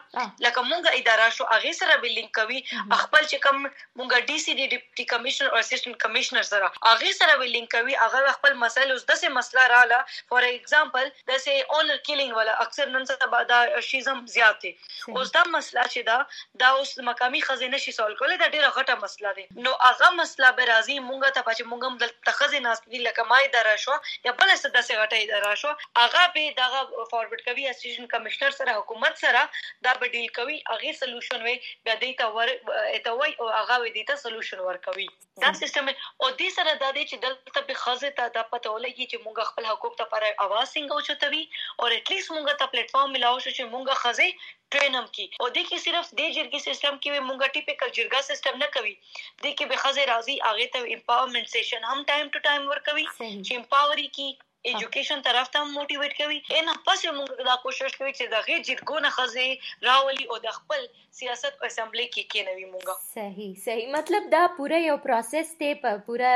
لکه 0.46 0.62
مونږ 0.72 0.84
اداره 1.02 1.30
شو 1.40 1.50
هغه 1.54 1.74
سره 1.82 1.98
به 2.06 2.14
لینک 2.18 2.32
کوي. 2.40 2.60
خپل 3.04 3.24
چې 3.32 3.38
کوم 3.48 3.58
مونږ 3.66 4.12
ډي 4.30 4.38
سي 4.46 4.58
ډي 4.60 4.66
ډیپټي 4.74 5.06
کمشنر 5.14 5.50
او 5.54 5.58
اسسټنټ 5.64 5.96
کمشنر 6.06 6.50
سره 6.52 6.72
هغه 6.90 7.12
سره 7.22 7.38
به 7.44 7.52
لینک 7.56 7.72
کوي. 7.78 7.96
هغه 8.04 8.36
خپل 8.40 8.60
مسایل 8.66 8.92
اوس 8.92 9.06
دسه 9.14 9.34
مسله 9.38 9.68
رااله 9.76 10.00
فور 10.30 10.48
ایگزامپل 10.50 11.10
دسه 11.32 11.54
اونر 11.76 11.98
کیلینګ 12.08 12.34
والا 12.40 12.54
اکثر 12.66 12.94
نن 12.96 13.06
سبا 13.12 13.42
دا 13.54 13.60
شیزم 13.90 14.22
زیات 14.36 14.62
دي 14.66 14.72
اوس 15.16 15.32
دا 15.38 15.44
مسله 15.56 15.84
چې 15.94 16.00
دا 16.10 16.18
دا 16.64 16.70
اوس 16.80 16.94
مقامی 17.10 17.42
خزینه 17.48 17.82
شي 17.86 17.92
سوال 17.98 18.16
کولای 18.22 18.38
دا 18.44 18.48
ډیره 18.56 18.70
غټه 18.78 18.96
مسله 19.04 19.34
ده. 19.38 19.64
نو 19.68 19.76
هغه 19.86 20.10
مسله 20.20 20.52
به 20.60 20.66
راځي 20.72 20.98
مونږ 21.10 21.36
ته 21.38 21.42
پچ 21.50 21.62
مونږ 21.72 21.82
هم 21.90 21.98
د 22.04 22.14
تخزینه 22.30 22.68
ناس 22.68 22.82
لکه 23.08 23.24
مای 23.32 23.48
درا 23.56 23.76
شو 23.84 23.96
یا 24.26 24.32
بل 24.40 24.50
څه 24.62 24.70
داسې 24.78 24.94
غټه 25.02 25.18
اداره 25.24 25.56
شو. 25.62 25.72
هغه 26.02 26.24
به 26.36 26.54
دا 26.60 26.68
فارورډ 27.12 27.42
کوي 27.48 27.68
اسټیشن 27.72 28.12
کمشنر 28.14 28.58
سره 28.60 28.78
حکومت 28.80 29.24
سره 29.24 29.42
دا 29.88 29.94
به 30.04 30.14
ډیل 30.16 30.30
کوي. 30.40 30.58
هغه 30.72 30.94
سولوشن 31.02 31.44
وي 31.48 31.56
بیا 31.86 31.96
دې 32.04 32.12
ته 32.20 32.26
ور 32.36 32.50
اته 32.98 33.18
وای 33.20 33.36
او 33.42 33.50
هغه 33.58 33.76
دې 33.96 34.04
ته 34.12 34.24
سولوشن 34.24 34.64
ور 34.68 34.82
کوي 34.88 35.08
دا 35.46 35.52
سیستم 35.62 35.92
او 35.92 36.28
دې 36.40 36.50
سره 36.58 36.72
دا 36.84 36.90
دې 36.98 37.04
چې 37.10 37.16
دلته 37.26 37.68
به 37.70 37.82
خزه 37.84 38.14
ته 38.22 38.34
دا 38.38 38.44
پته 38.54 38.74
ولګي 38.76 39.06
چې 39.12 39.18
مونږ 39.26 39.52
خپل 39.52 39.70
حقوق 39.72 40.00
ته 40.02 40.10
پر 40.16 40.28
اواز 40.30 40.74
څنګه 40.76 40.94
اوچتوي 40.98 41.44
او 41.80 41.86
اټ 41.98 42.16
لیست 42.16 42.34
مونږ 42.36 42.60
ته 42.64 42.72
پلیټ 42.74 42.98
فارم 42.98 43.16
ملاو 43.18 43.40
شو 43.46 43.56
چې 43.58 43.64
مونږه 43.74 43.96
خزه 44.04 44.30
ټرینم 44.76 45.10
کی۔ 45.18 45.26
او 45.40 45.50
د 45.56 45.58
کې 45.70 45.78
صرف 45.86 46.14
د 46.20 46.22
جرګي 46.36 46.62
سیستم 46.68 47.02
کې 47.02 47.26
مونږه 47.30 47.48
ټیپیکل 47.58 47.90
جرګا 47.98 48.22
سیستم 48.30 48.62
نه 48.64 48.70
کوي 48.78 48.94
د 48.94 49.46
کې 49.58 49.66
به 49.74 49.82
خزه 49.84 50.06
راضي 50.14 50.38
اغه 50.52 50.70
ته 50.78 50.94
امپاورمنت 51.00 51.52
سیشن 51.58 51.92
هم 51.92 52.08
ټایم 52.14 52.32
ټو 52.38 52.46
ټایم 52.48 52.72
ور 52.72 52.88
کوي 52.88 53.06
چې 53.18 53.54
امپاوري 53.64 54.08
کی۔ 54.20 54.32
ایجوکیشن 54.70 55.22
طرف 55.26 55.48
ته 55.54 55.62
موټیویټ 55.68 56.18
کوي 56.18 56.36
ان 56.58 56.68
پس 56.88 57.04
موږ 57.06 57.46
دا 57.46 57.54
کوشش 57.62 57.96
کوي 58.00 58.12
چې 58.18 58.26
د 58.34 58.44
غیر 58.48 58.60
جرګو 58.68 59.00
نه 59.06 59.10
خزه 59.16 59.46
راولي 59.88 60.28
او 60.34 60.38
د 60.44 60.54
خپل 60.58 60.84
سیاست 61.20 61.56
او 61.62 61.66
اسمبلی 61.70 62.06
کې 62.16 62.24
کې 62.34 62.42
نوي 62.50 62.68
موږ 62.74 63.00
صحیح 63.14 63.56
صحیح۔ 63.64 63.88
مطلب 63.96 64.28
دا 64.34 64.42
پوره 64.58 64.80
یو 64.84 64.98
پروسس 65.06 65.50
ته 65.62 65.80
په 65.86 66.04
پوره 66.10 66.34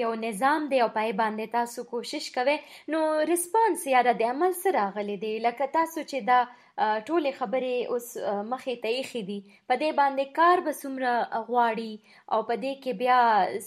یو 0.00 0.10
نظام 0.24 0.66
دی 0.74 0.82
او 0.86 0.88
پای 0.98 1.14
باندې 1.22 1.54
تاسو 1.56 1.86
کوشش 1.94 2.28
کوئ 2.34 2.58
نو 2.96 3.00
ریسپانس 3.32 3.86
یا 3.92 4.04
د 4.10 4.22
عمل 4.34 4.52
سره 4.66 4.84
غلي 4.98 5.16
دی 5.24 5.32
لکه 5.46 5.70
تاسو 5.78 6.04
چې 6.10 6.28
دا 6.32 6.42
ټولې 6.78 7.30
خبرې 7.40 7.76
اوس 7.92 8.06
مخې 8.52 8.74
ته 8.82 8.88
ایښې 8.96 9.22
دي. 9.28 9.40
په 9.68 9.74
دې 9.82 9.90
باندې 10.00 10.24
کار 10.38 10.56
به 10.66 10.72
څومره 10.82 11.12
غواړي 11.48 11.92
او 12.32 12.40
په 12.48 12.54
دې 12.62 12.72
کې 12.82 12.92
بیا 13.02 13.20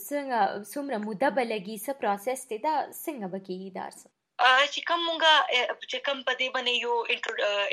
څنګه، 0.10 0.40
څومره 0.74 0.98
موده 1.06 1.30
به 1.36 1.44
لګي، 1.54 1.78
څه 1.86 1.92
پروسس 2.00 2.42
دی، 2.50 2.58
دا 2.68 2.76
څنګه 3.04 3.28
به 3.34 3.40
کېږي 3.48 3.72
دا 3.80 3.88
څه؟ 4.00 4.08
دې 6.40 6.48
باندې 6.56 6.74
یو 6.86 6.96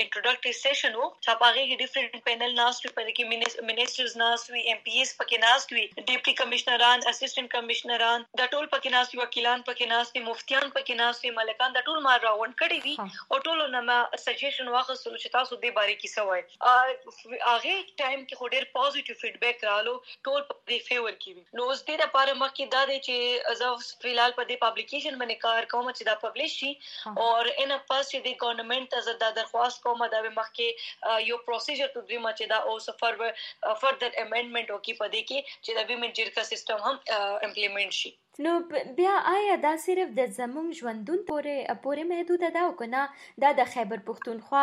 انټروډکټری 0.02 0.52
سیشن 0.58 0.94
په 1.40 1.46
هغه 1.48 1.62
کې 1.68 1.76
ډیفرنٹ 1.82 2.12
پینل 2.28 2.52
ناس 2.58 2.80
په 2.82 3.02
دې 3.06 3.12
کې 3.16 3.24
منیسټرز 3.70 4.14
ناس 4.22 4.44
وي 4.54 4.62
ایم 4.68 4.78
پی 4.84 4.94
ایس 4.98 5.10
پکې 5.20 5.38
ناس 5.44 5.66
وي 5.72 5.84
ډیپټي 6.10 6.34
کمشنران 6.40 7.04
اسسټنټ 7.12 7.48
کمشنران 7.56 8.26
د 8.40 8.50
ټول 8.52 8.68
پکې 8.74 8.94
ناس 8.96 9.12
وي 9.14 9.20
وکیلان 9.22 9.64
پکې 9.68 9.90
ناس 9.94 10.12
وي 10.14 10.22
مفتیان 10.28 10.66
پکې 10.76 10.94
ناس 11.02 11.22
وي 11.24 11.32
ملکان 11.40 11.76
د 11.78 11.86
ټول 11.88 11.98
ما 12.06 12.14
راوند 12.26 12.58
کړی 12.62 12.80
دي 12.86 12.94
او 13.00 13.40
ټول 13.48 13.64
نه 13.76 13.82
ما 13.90 13.98
سجیشن 14.26 14.72
واخصو 14.76 15.14
چې 15.16 15.34
تاسو 15.38 15.60
دې 15.64 15.70
باره 15.80 15.96
کې 16.00 16.08
څه 16.14 16.22
وای 16.28 16.42
هغه 17.50 17.74
ټایم 18.02 18.20
کې 18.28 18.40
خو 18.42 18.52
ډیر 18.56 18.68
پوزټیو 18.76 19.20
فیډبیک 19.24 19.68
رالو 19.70 19.96
ټول 20.26 20.40
په 20.48 20.58
دې 20.70 20.78
فیور 20.88 21.18
کې 21.22 21.60
نو 21.60 21.68
اوس 21.68 21.84
دې 21.88 21.96
لپاره 22.04 22.38
مکه 22.44 22.70
دا 22.76 22.84
دی 22.92 22.98
چې 23.06 23.58
زه 23.62 23.74
فلحال 24.06 24.38
په 24.38 24.48
دې 24.48 24.56
پبلیکیشن 24.64 25.20
باندې 25.20 25.44
کار 25.46 25.70
کوم 25.74 25.90
چې 25.92 26.10
دا 26.10 26.18
پبلش 26.24 26.51
شي. 26.58 26.70
اور 27.26 27.50
ان 27.64 27.74
پاس 27.90 28.10
چې 28.12 28.18
د 28.26 28.38
ګورنمنت 28.44 28.96
ته 28.96 29.16
د 29.24 29.36
درخواست 29.40 29.82
کوم 29.86 30.06
دا 30.16 30.22
به 30.26 30.34
مخکې 30.40 31.26
یو 31.30 31.38
پروسیجر 31.50 31.92
ته 31.96 32.08
دوی 32.10 32.22
مچ 32.26 32.42
دا 32.54 32.58
او 32.72 32.78
سفر 32.88 33.20
فردر 33.84 34.18
امندمنت 34.24 34.74
وکي 34.76 34.94
پدې 35.00 35.22
کې 35.28 35.38
چې 35.64 35.70
د 35.78 35.90
ویمن 35.92 36.18
جرګه 36.18 36.50
سیستم 36.52 36.84
هم 36.88 36.96
امپلیمنٹ 37.48 38.00
شي. 38.00 38.12
نو 38.38 38.52
بیا 38.96 39.14
آیا 39.30 39.56
دا 39.62 39.70
صرف 39.80 40.12
د 40.18 40.28
زموږ 40.36 40.76
ژوندون 40.76 41.18
پورې 41.30 41.80
پورې 41.86 42.04
محدود 42.12 42.44
ده 42.54 42.60
او 42.66 42.70
کنه 42.76 43.00
دا 43.44 43.50
د 43.58 43.66
خیبر 43.72 43.98
پښتونخوا 44.06 44.62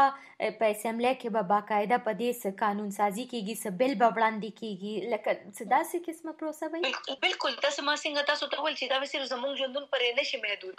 په 0.62 0.70
اسمبلی 0.76 1.12
کې 1.22 1.30
به 1.36 1.44
باقاعده 1.52 2.00
په 2.08 2.14
دې 2.22 2.56
قانون 2.62 2.90
سازي 2.96 3.26
کیږي 3.34 3.56
س 3.64 3.76
بل 3.82 3.94
به 4.02 4.10
وړاندې 4.16 4.50
کیږي 4.62 5.12
لکه 5.12 5.36
څه 5.58 5.64
داسې 5.74 5.98
قسمه 6.08 6.34
پروسه 6.40 6.72
وي 6.72 6.82
بالکل 7.26 7.60
تاسو 7.66 7.86
ما 7.90 7.96
څنګه 7.96 8.30
تاسو 8.32 8.50
ته 8.54 8.66
ول 8.66 8.78
چې 8.80 8.86
دا 8.94 9.12
صرف 9.12 9.30
زموږ 9.34 9.62
ژوندون 9.62 9.86
پورې 9.94 10.18
نشي 10.22 10.42
محدود. 10.46 10.76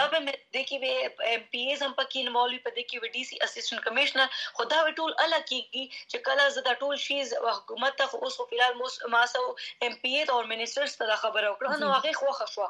دا 0.00 0.04
به 0.14 0.18
مې 0.24 0.34
د 0.58 0.66
کې 0.68 0.76
به 0.82 1.30
ایم 1.30 1.46
پی 1.54 1.62
ایز 1.68 1.86
هم 1.86 1.94
پکې 2.00 2.18
انوالو 2.26 2.60
په 2.66 2.74
دې 2.76 2.84
کې 2.90 2.96
و 3.02 3.12
ډي 3.14 3.24
سي 3.30 3.40
اسسټنټ 3.46 3.80
کمشنر 3.86 4.26
خدا 4.58 4.80
ټول 4.98 5.14
الا 5.26 5.40
کیږي 5.52 5.84
چې 6.10 6.18
کله 6.30 6.50
زدا 6.58 6.76
ټول 6.82 7.00
شیز 7.06 7.34
حکومت 7.46 7.98
ته 8.02 8.22
اوس 8.22 8.42
په 8.42 8.50
فلال 8.52 8.78
ما 9.16 9.22
سو 9.36 9.46
ایم 9.86 9.96
پی 10.02 10.14
ای 10.18 10.26
او 10.28 10.42
منیسټرز 10.52 10.98
ته 11.02 11.22
خبره 11.24 11.54
وکړه. 11.54 11.80
نو 11.86 11.94
هغه 11.96 12.31
خوخه 12.32 12.46
شو 12.54 12.66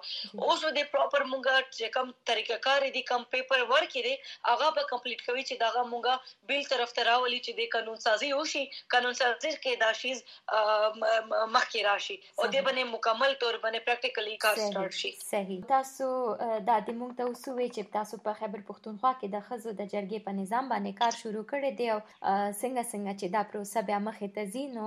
اوس 0.48 0.64
د 0.79 0.88
پراپر 0.92 1.25
مونږه 1.33 1.55
چې 1.77 1.94
کوم 1.96 2.12
طریقه 2.31 2.59
کار 2.66 2.87
دي 2.96 3.03
کوم 3.11 3.25
پیپر 3.35 3.64
ورک 3.72 3.96
دي 4.07 4.14
هغه 4.51 4.70
به 4.79 4.87
کمپلیټ 4.92 5.27
کوي 5.29 5.44
چې 5.48 5.61
داغه 5.64 5.85
مونږه 5.92 6.48
بیل 6.53 6.68
طرف 6.72 6.94
ته 6.98 7.07
راولي 7.11 7.40
چې 7.46 7.53
د 7.61 7.70
قانون 7.75 8.01
سازي 8.07 8.33
وشي 8.40 8.64
قانون 8.96 9.18
سازي 9.20 9.53
کې 9.55 9.81
دا 9.85 9.92
شیز 10.03 10.22
مخکې 11.57 11.81
راشي 11.88 12.18
او 12.38 12.46
د 12.55 12.66
باندې 12.66 12.85
مکمل 12.94 13.37
تور 13.44 13.61
باندې 13.64 13.87
پریکټیکلی 13.88 14.37
کار 14.46 14.61
سٹارټ 14.64 15.01
شي 15.03 15.12
صحیح 15.31 15.61
تاسو 15.75 16.11
د 16.38 16.70
دې 16.87 16.94
مونږ 17.01 17.12
ته 17.20 17.31
وسوي 17.31 17.68
چې 17.75 17.94
تاسو 17.98 18.20
په 18.29 18.40
خیبر 18.42 18.66
پښتونخوا 18.70 19.12
کې 19.20 19.35
د 19.37 19.46
خزو 19.51 19.77
د 19.81 19.90
جرګې 19.94 20.29
په 20.29 20.38
نظام 20.40 20.72
باندې 20.75 21.01
کار 21.03 21.20
شروع 21.22 21.44
کړی 21.53 21.70
دی 21.81 21.90
او 21.94 22.01
څنګه 22.62 22.83
څنګه 22.92 23.12
چې 23.20 23.27
دا 23.37 23.42
پروسه 23.53 23.87
بیا 23.90 23.98
مخې 24.09 24.29
ته 24.37 24.42
ځي 24.53 24.64
نو 24.77 24.87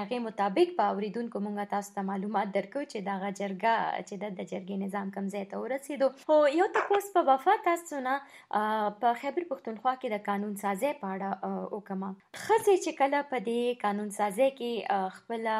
هغه 0.00 0.22
مطابق 0.28 0.74
په 0.80 0.94
اوریدونکو 0.94 1.44
مونږه 1.46 1.72
تاسو 1.74 1.96
ته 1.98 2.06
معلومات 2.10 2.54
درکو 2.58 2.84
چې 2.90 2.98
دا 3.08 3.16
جرګه 3.40 3.74
چې 4.08 4.14
د 4.22 4.34
د 4.38 4.50
جرګې 4.52 4.76
نظام 4.84 5.14
کم 5.18 5.30
ځای 5.36 5.44
ته 5.52 5.62
ورسېدو. 5.62 6.08
خو 6.26 6.40
یو 6.58 6.72
تاسو 6.78 7.14
په 7.18 7.26
وفا 7.30 7.56
تاسو 7.70 8.02
نه 8.08 8.18
په 9.04 9.14
خبر 9.22 9.48
پښتونخوا 9.52 9.94
کې 10.00 10.08
د 10.16 10.26
قانون 10.30 10.56
سازي 10.64 10.92
پاړه 11.02 11.18
اړه 11.18 11.74
وکما 11.76 12.10
خصه 12.44 12.74
چې 12.84 12.92
کله 13.00 13.26
په 13.32 13.44
دې 13.48 13.82
قانون 13.84 14.10
سازي 14.20 14.48
کې 14.58 14.72
خپل 15.18 15.50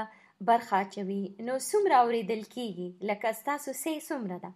برخه 0.48 0.80
چوي 0.94 1.22
نو 1.46 1.54
څومره 1.68 1.94
اوریدل 2.00 2.42
کیږي 2.54 2.88
لکه 3.10 3.32
تاسو 3.48 3.72
سه 3.78 3.94
څومره 4.08 4.36
ده؟ 4.44 4.50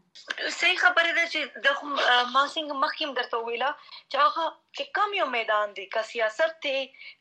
Սեյխա 0.54 0.88
պարեդեջի 0.96 1.42
դխմ 1.66 1.94
մասինգ 2.34 2.74
մխիմ 2.82 3.14
դրտովիլա 3.18 3.70
ճախա 4.16 4.46
կամյո 4.80 5.26
میدان 5.30 5.72
دی 5.76 5.84
کا 5.94 6.02
سیاست 6.10 6.60
تے 6.66 6.74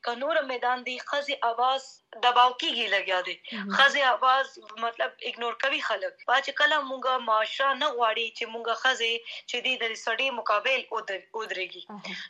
کا 0.06 0.14
نور 0.20 0.36
میدان 0.50 0.84
دی 0.86 0.98
خز 1.08 1.30
آواز 1.48 1.88
دباؤ 2.22 2.52
کی 2.60 2.70
گی 2.74 2.86
لگیا 2.94 3.20
دی 3.26 3.34
خز 3.76 3.96
آواز 4.10 4.58
مطلب 4.78 5.10
اگنور 5.30 5.52
کوي 5.64 5.80
خلک 5.88 6.24
پاچ 6.26 6.50
کلا 6.60 6.78
مونږه 6.80 7.18
معاشره 7.28 7.74
نه 7.82 7.88
غواړي 7.96 8.26
چې 8.36 8.44
مونږه 8.54 8.74
خز 8.82 9.02
چې 9.50 9.56
دی 9.66 9.74
د 9.82 9.94
سړی 10.04 10.28
مقابل 10.38 10.80
او 10.92 11.00
درېږي 11.52 11.82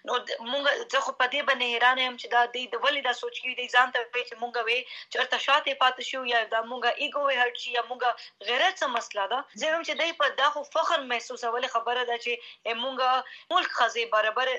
نو 0.06 0.18
مونږه 0.52 0.72
زه 0.92 1.00
خو 1.06 1.12
پدې 1.20 1.40
باندې 1.48 1.66
حیران 1.74 2.02
یم 2.04 2.16
چې 2.22 2.26
دا 2.34 2.42
دی 2.56 2.64
د 2.74 2.84
ولې 2.84 3.00
دا 3.08 3.14
سوچ 3.22 3.34
کې 3.42 3.54
دی 3.60 3.68
ځان 3.74 3.94
ته 3.94 4.00
چې 4.28 4.34
مونږه 4.42 4.62
وي 4.68 4.80
چې 5.10 5.16
ارتشا 5.24 5.60
ته 5.68 5.80
پات 5.84 6.02
شو 6.10 6.24
یا 6.32 6.42
دا 6.54 6.62
مونږه 6.70 6.90
ایګو 7.02 7.22
وي 7.26 7.36
هرڅ 7.42 7.60
یا 7.76 7.86
مونږه 7.90 8.10
غیرت 8.50 8.74
څه 8.80 8.86
مسله 8.96 9.26
ده 9.34 9.40
زه 9.60 9.74
هم 9.74 9.82
چې 9.88 9.94
دی 10.02 10.18
په 10.22 10.36
دا 10.42 10.51
خو 10.56 10.62
فخر 10.76 11.04
محسوس 11.12 11.44
ولې 11.44 11.68
خبره 11.74 12.04
ده 12.10 12.16
چې 12.24 12.74
مونږه 12.82 13.10
ملک 13.54 13.76
خزي 13.78 14.04
برابر 14.14 14.50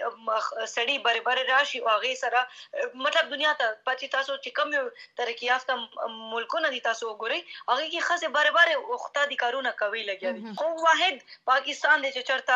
سړی 0.75 0.97
برابر 1.07 1.43
راشي 1.51 1.81
او 1.83 1.89
هغه 1.93 2.13
سره 2.23 2.43
مطلب 3.05 3.33
دنیا 3.35 3.53
ته 3.61 3.73
پاتې 3.87 4.13
تاسو 4.15 4.37
چې 4.43 4.49
کم 4.57 4.69
ترقی 5.21 5.51
یافته 5.51 6.07
ملکونه 6.33 6.73
دي 6.77 6.81
تاسو 6.89 7.11
وګورئ 7.11 7.41
هغه 7.69 7.85
کې 7.91 8.07
خزي 8.09 8.31
برابر 8.39 8.73
وخت 8.93 9.21
دي 9.33 9.41
کارونه 9.43 9.75
کوي 9.83 10.03
لګي 10.09 10.57
خو 10.61 10.71
واحد 10.87 11.21
پاکستان 11.51 11.97
دې 12.03 12.11
چې 12.15 12.21
چرته 12.29 12.55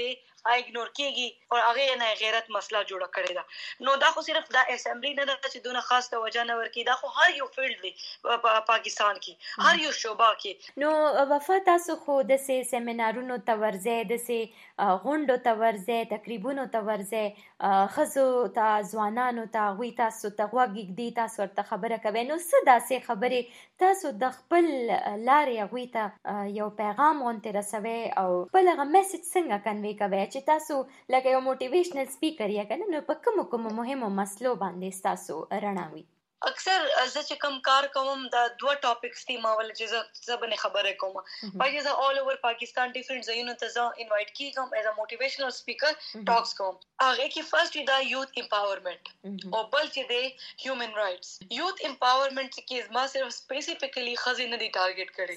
دي 0.00 0.10
اګنور 0.46 0.88
کیږي 0.98 1.28
او 1.52 1.56
هغه 1.68 1.96
نه 2.02 2.14
غیرت 2.22 2.50
مسله 2.56 2.84
جوړه 2.90 3.08
کړی 3.16 3.32
دا 3.38 3.44
نو، 3.88 3.96
دا 4.04 4.10
خو 4.16 4.24
صرف 4.28 4.50
د 4.56 4.72
اسمبلی 4.76 5.12
نه 5.20 5.24
ده 5.30 5.36
چې 5.52 5.58
دونه 5.66 5.80
خاص 5.88 6.10
توجه 6.14 6.44
نه 6.50 6.58
ورکړي 6.60 6.82
دا 6.90 6.94
خو 7.00 7.12
هر 7.18 7.30
یو 7.40 7.48
فیلډ 7.56 7.76
دی 7.84 7.92
پاکستان 8.72 9.20
کې 9.24 9.66
هر 9.68 9.84
یو 9.84 9.92
شوبه 10.00 10.30
کې 10.42 10.52
نو، 10.84 10.90
وفا 11.34 11.58
تاسو 11.70 11.96
خو 12.04 12.18
د 12.32 12.42
سه 12.46 12.68
سیمینارونو 12.72 13.38
ته 13.50 13.58
ورځي 13.62 13.98
د 14.12 14.22
سه 14.26 14.38
غونډو 15.04 15.36
ته 15.48 15.52
ورځي 15.62 15.98
تقریبونو 16.14 16.66
ته 16.76 16.80
خزو 17.94 18.26
ته، 18.56 18.66
ځوانانو 18.92 19.46
ته 19.56 19.62
وی 19.80 19.90
تاسو 20.02 20.30
ته 20.38 20.44
وګګ 20.56 20.96
دی 21.00 21.08
تاسو 21.20 21.42
ورته 21.42 21.62
خبره 21.70 21.98
کوي 22.06 22.24
نو 22.30 22.38
څه 22.38 22.58
داسې 22.70 23.06
خبرې 23.08 23.40
تاسو 23.84 24.12
د 24.22 24.32
خپل 24.38 24.70
لارې 25.28 25.68
غوي 25.72 25.86
ته 25.96 26.04
یو 26.58 26.68
پیغام 26.80 27.22
غونته 27.26 27.54
رسوي 27.58 27.98
او 28.22 28.28
خپل 28.48 28.72
غو 28.80 28.88
میسج 28.94 29.22
څنګه 29.34 29.56
کنوي 29.66 29.94
کوي 30.02 30.22
چې 30.32 30.46
تاسو 30.52 30.78
لکه 31.14 31.34
یو 31.34 31.42
موټیویشنل 31.48 32.08
سپیکر 32.16 32.56
یا 32.56 32.64
کنه 32.72 32.88
نو 32.94 33.02
په 33.10 33.20
کوم 33.26 33.42
کوم 33.54 33.68
مهمو 33.80 34.14
مسلو 34.22 34.56
باندې 34.64 35.04
تاسو 35.08 35.38
رڼاوي 35.66 36.04
اکثر 36.48 36.84
زه 37.14 37.22
چې 37.28 37.36
کم 37.44 37.56
کار 37.68 37.86
کوم 37.96 38.26
دا 38.34 38.42
دوه 38.62 38.74
ټاپکس 38.84 39.26
دي 39.30 39.36
ما 39.46 39.52
ول 39.56 39.72
چې 39.78 39.86
زبنه 40.28 40.60
خبره 40.64 40.92
کوم. 41.02 41.18
پای 41.62 41.82
زه 41.86 41.96
اول 42.04 42.20
اوور 42.20 42.38
پاکستان 42.44 42.94
ډیفرنٹ 42.98 43.28
ځایونو 43.30 43.56
ته 43.62 43.72
زه 43.76 43.84
انوایټ 44.04 44.30
کیږم 44.38 44.78
ایز 44.78 44.86
ا 44.92 44.94
موټیویشنل 45.00 45.50
سپیکر 45.58 45.92
ټاکس 46.30 46.56
کوم. 46.60 46.78
هغه 47.02 47.26
کې 47.34 47.42
فرست 47.50 47.76
دا 47.90 47.98
یوث 48.12 48.40
امپاورمنٹ 48.42 49.12
او 49.54 49.60
بل 49.74 49.86
چې 49.94 50.02
دی 50.10 50.24
هیومن 50.64 50.96
رائټس 51.00 51.30
یوث 51.58 51.84
امپاورمنٹ 51.90 52.58
کې 52.58 52.96
ما 52.96 53.04
صرف 53.14 53.32
سپیسیفیکلی 53.36 54.16
خزینه 54.24 54.60
دی 54.62 54.68
ټارګټ 54.78 55.10
کړي 55.18 55.36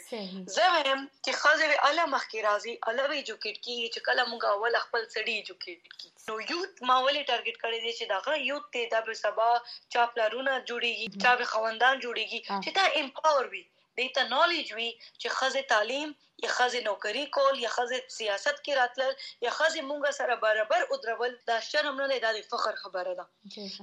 زه 0.56 0.66
هم 0.74 1.00
چې 1.26 1.32
خزه 1.44 1.68
اله 1.90 2.06
مخکې 2.16 2.40
راځي 2.48 2.74
اله 2.92 3.10
وی 3.14 3.22
جوکټ 3.30 3.56
کی 3.68 3.78
چې 3.94 4.00
کله 4.10 4.28
مونږ 4.32 4.42
اول 4.56 4.80
خپل 4.88 5.08
سړی 5.16 5.38
جوکټ 5.52 6.02
کی 6.02 6.12
نو 6.28 6.36
یوث 6.52 6.84
ما 6.90 6.98
ولې 7.06 7.24
ټارګټ 7.30 7.58
کړی 7.64 7.80
دی 7.86 7.94
چې 8.00 8.06
دا 8.12 8.20
یوث 8.50 8.66
ته 8.74 9.06
د 9.08 9.20
سبا 9.22 9.50
چاپلارونه 9.96 10.60
جوړي 10.70 10.93
جوړیږي 10.94 11.22
چا 11.24 11.32
به 11.40 11.46
خوندان 11.52 11.96
جوړیږي 12.04 12.40
چې 12.64 12.70
دا 12.78 12.86
امپاور 13.02 13.46
وي 13.54 13.64
دیتا 13.98 14.24
نالج 14.28 14.74
وی 14.74 14.90
چې 15.22 15.28
خزه 15.40 15.62
تعلیم 15.72 16.14
یا 16.44 16.50
خزه 16.54 16.80
نوکری 16.86 17.26
کول 17.36 17.60
یا 17.64 17.70
خزه 17.74 17.98
سیاست 18.14 18.56
کې 18.64 18.78
راتل 18.78 19.12
یا 19.46 19.52
خزه 19.58 19.84
مونږه 19.90 20.12
سره 20.20 20.38
برابر 20.46 20.86
او 20.92 20.98
درول 21.04 21.36
دا 21.52 21.58
شرم 21.68 22.02
نه 22.02 22.08
دی 22.14 22.20
د 22.24 22.40
فخر 22.54 22.80
خبره 22.84 23.14
ده 23.20 23.26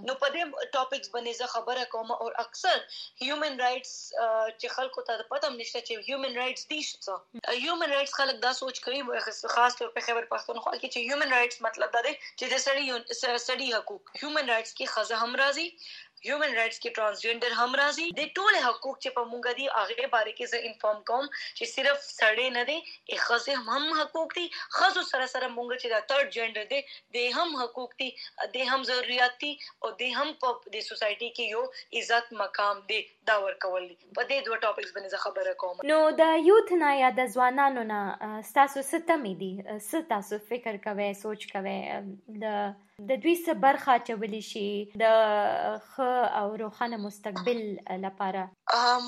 نو 0.09 0.17
په 0.23 0.33
دې 0.35 0.73
ټاپکس 0.77 1.13
باندې 1.15 1.39
زه 1.43 1.47
خبره 1.53 1.85
کوم 1.95 2.13
او 2.17 2.29
اکثر 2.45 2.83
هیومن 3.23 3.61
رائټس 3.65 3.95
چې 4.61 4.67
خلکو 4.77 5.07
ته 5.11 5.29
پته 5.31 5.53
نشته 5.61 5.85
چې 5.87 6.11
هیومن 6.11 6.37
رائټس 6.41 6.67
دي 6.75 6.81
څه 6.89 7.15
هیومن 7.63 7.97
رائټس 7.97 8.19
خلک 8.21 8.43
دا 8.47 8.53
سوچ 8.63 8.83
کوي 8.89 9.01
خاص 9.55 9.79
طور 9.83 9.95
په 9.97 10.07
خبر 10.09 10.29
پښتونخوا 10.35 10.75
کې 10.81 10.89
چې 10.95 10.99
هیومن 11.09 11.37
رائټس 11.37 11.67
مطلب 11.69 11.97
دا 11.99 12.05
دی 12.09 12.15
چې 12.39 12.45
د 12.53 12.63
سړی 12.67 12.85
سړی 13.49 13.69
حقوق۔ 13.79 14.15
هیومن 14.21 14.55
رائټس 14.55 14.77
کې 14.79 14.87
خزه 14.97 15.23
هم 15.25 15.43
راځي 15.45 15.69
ہیومن 16.25 16.55
رائٹس 16.55 16.81
کې 16.81 16.91
ٹرانسجینڈر 16.97 17.53
ہمراضی 17.59 18.09
دے 18.17 18.25
د 18.25 18.33
ټول 18.39 18.57
حقوق 18.65 18.97
چې 19.05 19.13
په 19.19 19.23
مونږ 19.29 19.57
دي 19.61 19.69
هغه 19.75 20.09
باره 20.15 20.33
کې 20.39 20.51
زه 20.53 20.69
انفارم 20.71 20.99
کوم 21.11 21.29
چې 21.37 21.69
صرف 21.71 22.03
سړی 22.09 22.49
نه 22.57 22.65
دي 22.71 22.77
اخزه 23.19 23.57
هم 23.69 24.01
حقوق 24.01 24.35
دي 24.39 24.45
خزو 24.79 25.05
سره 25.13 25.29
سره 25.35 25.49
مونږ 25.55 25.71
چې 25.83 25.89
دا 25.95 26.01
تھرد 26.11 26.35
جنډر 26.37 26.69
دي 26.73 26.81
د 27.19 27.39
هم 27.39 27.63
حقوق 27.63 27.97
دي 28.03 28.11
د 28.57 28.73
هم 28.73 28.89
ضرورت 28.91 29.39
دي 29.45 29.53
او 29.83 29.93
د 30.03 30.13
هم 30.19 30.35
په 30.45 30.77
د 30.77 30.87
سوسايټي 30.91 31.31
کې 31.37 31.45
یو 31.55 31.65
عزت 32.01 32.37
مقام 32.43 32.85
دي 32.93 33.01
دا 33.31 33.39
ورکول 33.47 33.89
دي. 33.89 33.97
په 34.19 34.27
دې 34.31 34.39
دوه 34.49 34.61
ټاپکس 34.67 34.93
باندې 34.97 35.23
خبره 35.25 35.55
کوم. 35.63 35.83
نو 35.93 35.99
د 36.21 36.37
یوث 36.51 36.75
نه 36.83 36.93
یا 37.01 37.11
د 37.23 37.33
ځوانانو 37.35 37.87
نه 37.93 38.01
تاسو 38.61 38.87
ستمې 38.93 39.35
دي؟ 39.43 39.81
ست 39.89 40.09
تاسو 40.15 40.41
فکر 40.53 40.81
کوي 40.87 41.11
سوچ 41.25 41.51
کوي 41.57 41.79
د 42.45 42.55
د 43.09 43.21
دوی 43.25 43.35
څه 43.45 43.53
برخه 43.65 43.93
چولې 44.07 44.41
شي؟ 44.47 44.71
د 45.03 45.05
خ 45.93 46.09
او 46.41 46.49
روخانه 46.63 46.97
مستقبل 47.05 47.61
لپاره؟ 48.07 48.43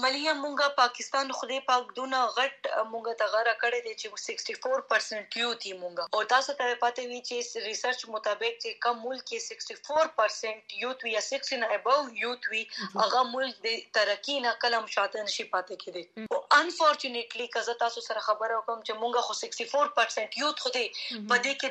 ملیا 0.03 0.33
مونږه 0.35 0.69
پاکستان 0.77 1.33
خدای 1.39 1.61
پاک 1.71 1.91
دونه 1.97 2.21
غټ 2.37 2.71
مونږه 2.93 3.15
ته 3.21 3.27
غره 3.35 3.55
کړی 3.63 3.81
دی 3.87 3.95
چې 4.01 4.07
64% 4.23 5.37
یوت 5.43 5.67
مونږه 5.83 6.05
او 6.15 6.23
تاسو 6.33 6.55
ته 6.61 6.79
پاتې 6.85 7.03
وی 7.11 7.21
چې 7.29 7.67
ریسرچ 7.67 8.05
مطابق 8.15 8.57
چې 8.63 8.71
کم 8.87 9.03
ملک 9.07 9.25
کې 9.29 9.39
64% 9.49 10.79
یوت 10.85 11.05
وی 11.07 11.13
یا 11.17 11.23
60 11.27 11.61
نه 11.63 11.79
ابو 11.79 11.97
یوت 12.23 12.49
وی 12.55 12.63
هغه 13.03 13.23
ملک 13.35 13.61
د 13.67 13.77
ترقی 13.99 14.39
نه 14.47 14.55
کلم 14.67 14.89
شاته 14.97 15.27
نشي 15.29 15.49
پاتې 15.55 15.75
کېدی 15.85 16.05
او 16.33 16.41
انفورچونټلی 16.61 17.49
کزه 17.59 17.79
تاسو 17.85 18.07
سره 18.09 18.27
خبره 18.31 18.59
وکم 18.59 18.81
چې 18.87 18.93
مونږه 19.03 19.21
خو 19.27 19.33
64% 19.45 20.41
یوت 20.45 20.67
خو 20.67 20.75
دې 20.79 21.55
کې 21.61 21.69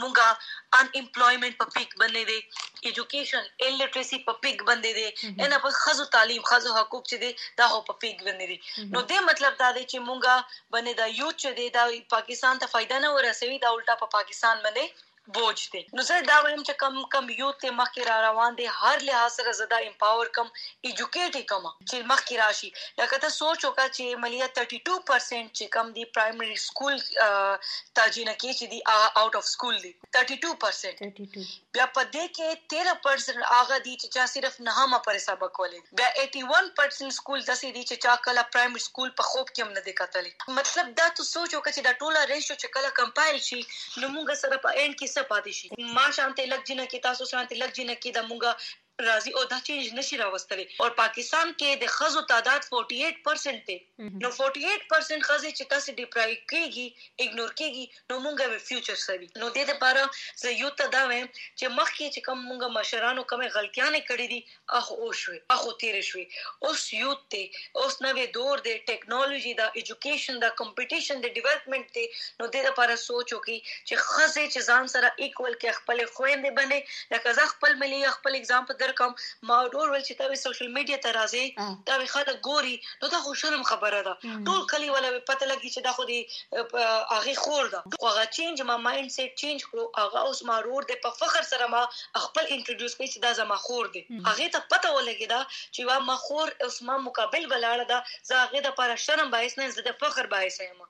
مونږه 0.00 0.28
ان 0.80 0.86
امپلوي 1.00 1.36
امپلویمنٹ 1.36 1.58
په 1.58 1.66
پیک 1.74 1.94
باندې 2.00 2.22
دی 2.30 2.88
ایجوکیشن 2.90 3.42
الټریسي 3.66 4.18
په 4.28 4.40
پیک 4.44 4.62
باندې 4.68 4.90
دی 4.98 5.44
ان 5.44 5.56
په 5.64 5.70
خزو 5.78 6.06
تعلیم 6.16 6.46
خزو 6.50 6.74
حقوق 6.78 7.05
چې 7.10 7.16
دی؟ 7.22 7.30
دا 7.60 7.66
هو 7.72 7.80
په 7.88 7.94
باندې 8.26 8.46
دی. 8.50 8.58
نو 8.94 9.00
دې 9.10 9.18
مطلب 9.30 9.58
دا 9.62 9.70
دی 9.76 9.84
چې 9.90 9.98
مونږه 10.08 10.34
باندې 10.72 10.92
دا 11.00 11.06
یو 11.20 11.30
چې 11.40 11.48
دی 11.58 11.66
دا 11.78 11.84
پاکستان 12.16 12.64
ته 12.64 12.72
فائدہ 12.74 13.02
نه 13.04 13.10
ورسوي 13.16 13.58
دا 13.64 13.74
الټا 13.76 13.94
په 14.02 14.08
پاکستان 14.16 14.64
باندې 14.64 14.84
بوج 15.34 15.68
دی 15.72 15.82
نو 15.98 16.02
زه 16.08 16.20
دا 16.30 16.36
وایم 16.42 16.62
چې 16.62 16.74
کم 16.82 16.98
کم 17.14 17.30
یوت 17.38 17.56
ته 17.62 17.70
مخکې 17.78 18.02
را 18.08 18.16
روان 18.24 18.58
دي 18.58 18.66
هر 18.80 18.98
لحاظ 19.08 19.38
سره 19.38 19.52
زدا 19.60 19.78
امپاور 19.86 20.26
کم 20.36 20.50
ایجوکیټ 20.86 21.34
کم۔ 21.52 21.64
چې 21.88 21.96
مخکې 22.10 22.34
راشي 22.42 22.70
لکه 23.00 23.18
ته 23.24 23.28
سوچ 23.36 23.64
وکړه 23.64 23.88
چې 23.96 24.20
ملیا 24.24 24.48
32% 24.58 25.50
چې 25.56 25.64
کم 25.76 25.90
دی 25.96 26.04
پرایمري 26.18 26.58
سکول 26.66 26.94
تاجینه 27.98 28.34
کې 28.40 28.50
چې 28.58 28.66
دی 28.72 28.80
اوټ 28.90 29.40
اف 29.40 29.48
سکول 29.54 29.80
دی۔ 29.86 29.92
32% 30.18 31.02
بیا 31.74 31.86
په 31.96 32.02
دې 32.14 32.26
کې 32.36 32.48
13% 32.74 33.42
هغه 33.54 33.78
دي 33.86 33.94
چې 34.00 34.08
چا 34.18 34.26
صرف 34.34 34.60
نهمه 34.68 35.02
پر 35.08 35.18
سبق 35.26 35.60
ولې 35.62 35.80
بیا 36.02 36.08
81% 36.26 37.18
سکول 37.18 37.40
داسې 37.50 37.68
دي 37.76 37.84
چې 37.88 37.96
چا 38.06 38.16
کله 38.28 38.46
پرایمري 38.54 38.84
سکول 38.86 39.10
په 39.20 39.28
خوب 39.32 39.46
کې 39.54 39.60
هم 39.66 39.76
نه 39.78 39.82
دي 39.88 39.96
کتلې 40.00 40.58
مطلب 40.60 40.94
دا 41.02 41.08
ته 41.18 41.28
سوچ 41.32 41.50
وکړه 41.54 41.72
چې 41.76 41.82
دا 41.88 41.92
ټوله 42.00 42.24
ریشو 42.32 42.54
چې 42.62 42.68
کله 42.78 42.96
کمپایل 43.02 43.42
شي 43.48 43.60
نو 44.00 44.08
موږ 44.16 44.40
سره 44.44 44.62
په 44.66 44.74
اند 44.84 44.98
کې 44.98 45.15
څه 45.16 45.22
پاتې 45.32 45.52
شي 45.58 45.66
ما 45.96 46.06
شانته 46.16 46.42
لګ 46.52 46.62
جنہ 46.68 46.86
کې 46.90 47.04
تاسو 47.08 47.22
شانته 47.32 47.54
لګ 47.62 47.70
جنہ 47.78 47.94
راضي 48.98 49.32
او 49.36 49.44
دا 49.44 49.60
چینج 49.66 49.92
نشي 49.94 50.16
راوستلی۔ 50.16 50.66
او 50.80 50.88
پاکستان 51.02 51.52
کې 51.60 51.80
د 51.82 51.86
خزو 51.96 52.20
تعداد 52.32 52.62
48% 52.68 53.66
دی 53.68 53.78
نو 54.22 54.28
48% 54.30 55.26
خزې 55.28 55.50
چې 55.58 55.64
تاسو 55.72 55.92
ډیپرای 56.00 56.36
کیږي 56.52 56.86
اګنور 57.24 57.50
کیږي 57.60 57.84
نو 58.10 58.14
مونږه 58.24 58.46
به 58.52 58.58
فیوچر 58.68 58.98
سوي 59.02 59.28
نو 59.40 59.50
د 59.50 59.56
دې 59.56 59.64
لپاره 59.72 60.02
زه 60.42 60.54
یو 60.62 60.70
ته 60.78 60.92
دا 60.94 61.02
وایم 61.10 61.28
چې 61.58 61.66
مخکې 61.78 62.06
چې 62.14 62.20
کوم 62.28 62.38
مونږه 62.50 62.68
مشرانو 62.78 63.24
کومه 63.32 63.50
غلطیاں 63.56 63.90
نه 63.96 64.00
کړې 64.08 64.26
دي 64.32 64.40
اخ 64.80 64.88
او 64.96 65.10
شوي 65.22 65.40
اخ 65.56 65.66
تیر 65.82 66.00
شوي 66.08 66.24
اوس 66.68 66.86
یو 67.00 67.12
ته 67.34 67.42
اوس 67.82 67.94
نوې 68.06 68.26
دور 68.38 68.64
دی 68.68 68.74
ټیکنالوژي 68.92 69.54
دا 69.60 69.68
ایجوکیشن 69.82 70.40
دا 70.46 70.50
کمپټیشن 70.62 71.22
دا 71.26 71.32
ډیولپمنٹ 71.38 71.94
دی 71.98 72.06
نو 72.38 72.44
د 72.46 72.52
دې 72.54 72.62
لپاره 72.70 72.98
سوچ 73.04 73.28
وکړي 73.36 73.58
چې 73.88 73.94
خزې 74.06 74.44
چې 74.52 74.60
ځان 74.72 74.92
سره 74.94 75.12
ایکوال 75.26 75.54
کې 75.60 75.78
خپل 75.80 76.04
خويندې 76.14 76.50
بنې 76.58 76.80
لکه 77.14 77.36
ځ 77.38 77.54
خپل 77.54 77.78
ملي 77.84 78.02
خپل 78.18 78.40
اگزامپل 78.40 78.85
ذکر 78.86 78.94
کوم 78.98 79.14
ما 79.48 79.58
ډور 79.72 79.88
ول 79.90 80.02
چې 80.08 80.14
تا 80.18 80.38
سوشل 80.42 80.68
میډیا 80.76 80.98
ته 81.04 81.12
راځي 81.18 81.44
دا 81.90 81.96
وی 82.02 82.08
خلک 82.12 82.40
ګوري 82.48 82.74
نو 83.02 83.10
دا 83.14 83.20
خو 83.26 83.34
شرم 83.42 83.62
خبره 83.70 84.02
ده. 84.08 84.14
ټول 84.48 84.66
کلی 84.72 84.90
ولا 84.94 85.10
پته 85.30 85.48
لګي 85.52 85.70
چې 85.74 85.80
دا 85.86 85.92
خو 85.96 86.04
دی 86.10 86.20
هغه 87.14 87.34
خور 87.44 87.70
ده. 87.74 87.80
خو 88.00 88.10
هغه 88.10 88.26
چینج 88.38 88.62
ما 88.70 88.76
مایند 88.86 89.14
سیټ 89.16 89.32
چینج 89.42 89.66
کړو. 89.68 89.84
هغه 90.02 90.24
اوس 90.30 90.42
ما 90.50 90.58
رور 90.68 90.88
د 90.90 91.00
په 91.06 91.14
فخر 91.20 91.48
سره 91.52 91.70
ما 91.74 91.82
خپل 92.26 92.44
انټروډوس 92.54 92.94
کړی 92.98 93.08
چې 93.12 93.18
دا 93.26 93.32
زما 93.40 93.58
خور 93.66 93.92
دی. 93.96 94.04
هغه 94.28 94.48
ته 94.56 94.60
پته 94.74 94.92
ولګی 94.96 95.28
دا 95.34 95.40
چې 95.74 95.80
وا 95.90 95.98
ما 96.10 96.16
خور 96.26 96.54
اوس 96.68 96.80
ما 96.90 96.98
مقابل 97.08 97.48
بلاړه 97.52 97.84
ده 97.92 97.98
زه 98.30 98.44
هغه 98.44 98.64
د 98.68 98.76
پر 98.80 98.96
شرم 99.06 99.34
باعث 99.36 99.58
نه 99.62 99.70
زه 99.78 99.86
د 99.88 99.98
فخر 100.04 100.32
باعث 100.36 100.60
یم. 100.66 100.80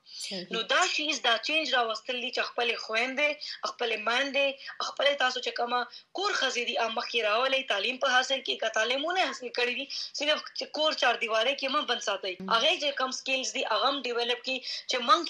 نو 0.54 0.62
دا 0.74 0.82
شیز 0.94 1.22
دا 1.28 1.34
چینج 1.48 1.74
راوستل 1.76 2.20
دي 2.20 2.30
چې 2.36 2.42
خپل 2.50 2.74
خويندې 2.84 3.30
خپل 3.72 3.90
ماندې 4.08 4.46
خپل 4.88 5.12
تاسو 5.22 5.38
چې 5.40 5.52
کما 5.58 5.80
کور 6.18 6.32
خزيدي 6.40 6.76
ام 6.84 6.92
مخکې 6.98 7.18
راولې 7.28 7.60
تعلیم 7.72 7.85
تعلیم 7.86 7.98
په 8.02 8.12
حاصل 8.12 8.40
کې 8.46 8.54
کا 8.62 8.68
تعلیمونه 8.76 9.24
حاصل 9.26 9.50
کړی 9.58 9.74
دي 9.78 9.84
صرف 10.20 10.70
کور 10.78 10.96
چار 11.02 11.18
دیواره 11.22 11.52
کې 11.60 11.74
ما 11.74 11.82
بن 11.90 12.00
ساتي 12.06 12.32
هغه 12.38 12.72
چې 12.82 12.96
کم 13.00 13.14
سکلز 13.18 13.52
دي 13.56 13.62
هغه 13.72 13.90
ډیولپ 14.06 14.42
کی 14.48 14.56
چې 14.90 14.96
منګ 15.08 15.24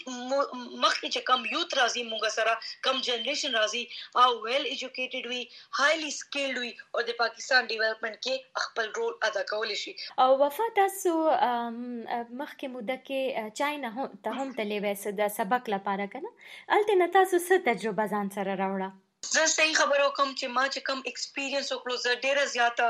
مخکې 0.85 1.09
چې 1.14 1.21
کم 1.31 1.45
یوت 1.53 1.77
راځي 1.81 2.05
مونږ 2.12 2.25
سره 2.38 2.55
کم 2.88 3.03
جنریشن 3.09 3.57
راځي 3.59 3.85
او 4.23 4.29
ویل 4.47 4.64
ایجوکیټډ 4.73 5.25
وي 5.33 5.42
هایلی 5.81 6.12
سکلډ 6.19 6.64
وي 6.64 6.73
او 6.95 7.07
د 7.11 7.19
پاکستان 7.23 7.71
ډیولپمنٹ 7.73 8.21
کې 8.27 8.64
خپل 8.66 8.92
رول 9.01 9.14
ادا 9.31 9.47
کول 9.55 9.75
شي 9.85 9.97
او 10.27 10.29
وفا 10.45 10.69
تاسو 10.83 11.16
مخکې 11.23 12.66
موده 12.77 13.01
کې 13.07 13.55
چاینا 13.62 13.95
ته 13.97 14.38
هم 14.38 14.49
تلې 14.59 14.79
وې 14.85 15.19
د 15.25 15.35
سبق 15.40 15.75
لپاره 15.77 16.12
کنه 16.16 16.37
الته 16.79 17.03
نه 17.03 17.12
تاسو 17.19 17.42
څه 17.49 17.66
تجربه 17.73 18.14
ځان 18.16 18.33
سره 18.38 18.62
راوړه 18.62 18.95
زه 19.35 19.47
صحیح 19.53 19.75
خبرو 19.81 20.07
کوم 20.19 20.31
چې 20.41 20.53
ما 20.57 20.65
چې 20.75 20.81
کم 20.89 21.01
ایکسپیرینس 21.11 21.71
وکړو 21.73 21.97
زه 22.05 22.21
ډیره 22.27 22.45
زیاته 22.55 22.87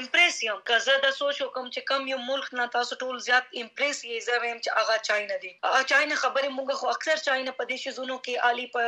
امپریس 0.00 0.38
یم 0.46 0.60
که 0.70 0.78
زه 0.86 0.98
د 1.06 1.16
سوچ 1.18 1.40
وکم 1.42 1.66
چې 1.74 1.80
کم 1.90 2.06
یو 2.12 2.20
ملک 2.28 2.52
نه 2.60 2.68
تاسو 2.76 3.00
ټول 3.02 3.24
زیات 3.28 3.50
امپریس 3.64 4.04
یې 4.10 4.26
زه 4.28 4.44
ویم 4.44 4.60
چې 4.64 4.70
هغه 4.78 4.96
چاینا 5.10 5.40
دی۔ 5.46 5.52
چاینا 5.92 6.20
خبرې 6.22 6.48
مونږ 6.58 6.80
خو 6.82 6.92
اکثر 6.94 7.26
چاینا 7.26 7.56
په 7.60 7.68
دې 7.70 7.76
شیزونو 7.84 8.20
کې 8.24 8.34
عالی 8.48 8.66
په 8.78 8.82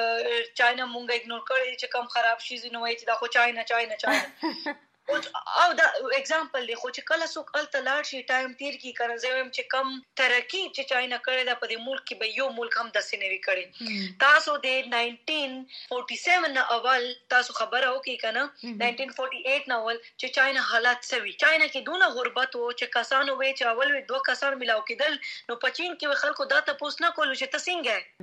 چاینا 0.63 0.89
مونږ 0.95 1.07
اګنور 1.19 1.45
کړی 1.51 1.71
چې 1.81 1.87
کم 1.97 2.15
خراب 2.17 2.49
شي 2.49 2.63
زینو 2.65 2.87
وای 2.87 2.97
چې 2.97 3.05
دا 3.13 3.21
خو 3.23 3.35
چاینا 3.37 3.69
چاینا 3.75 4.01
چاینا 4.07 4.81
او 5.11 5.73
دا 5.79 5.87
اگزامپل 6.17 6.67
دی 6.67 6.75
خو 6.81 6.89
چې 6.97 7.03
کله 7.11 7.27
څوک 7.35 7.57
ال 7.61 7.67
تلاړ 7.77 8.09
شي 8.11 8.21
ټایم 8.31 8.53
تیر 8.61 8.77
کی 8.83 8.93
کنه 8.99 9.17
زه 9.25 9.33
هم 9.39 9.49
چې 9.57 9.63
کم 9.75 9.89
ترقی 10.21 10.63
چې 10.77 10.83
چاینا 10.93 11.19
کړی 11.27 11.49
دا 11.49 11.57
په 11.63 11.71
دې 11.71 11.79
ملک 11.87 12.05
کې 12.09 12.15
به 12.21 12.27
یو 12.41 12.49
ملک 12.59 12.79
هم 12.81 12.93
د 12.97 13.05
سینوي 13.09 13.41
کړی 13.47 14.17
تاسو 14.25 14.57
د 14.67 14.77
1947 14.93 16.49
نه 16.59 16.67
اول 16.77 17.09
تاسو 17.35 17.57
خبره 17.61 17.91
وکي 17.97 18.17
کنه 18.25 18.45
1948 18.71 19.69
نه 19.73 19.81
اول 19.81 19.99
چې 20.21 20.27
چاینا 20.39 20.65
حالات 20.71 21.11
سوي 21.11 21.35
چاینا 21.45 21.67
کې 21.73 21.81
دونه 21.91 22.11
غربت 22.19 22.57
وو 22.61 22.71
چې 22.73 22.95
کسانو 22.97 23.37
وې 23.41 23.51
چې 23.59 23.65
اول 23.73 23.89
وې 23.93 24.03
دوه 24.13 24.27
کسان 24.31 24.59
ملاو 24.63 24.85
کېدل. 24.89 25.19
نو 25.49 25.59
پچین 25.67 25.93
کې 26.01 26.23
خلکو 26.25 26.49
دا 26.55 26.61
تاسو 26.71 27.05
نه 27.05 27.11
کولو 27.19 27.35
چې 27.41 27.47
تاسو 27.55 27.73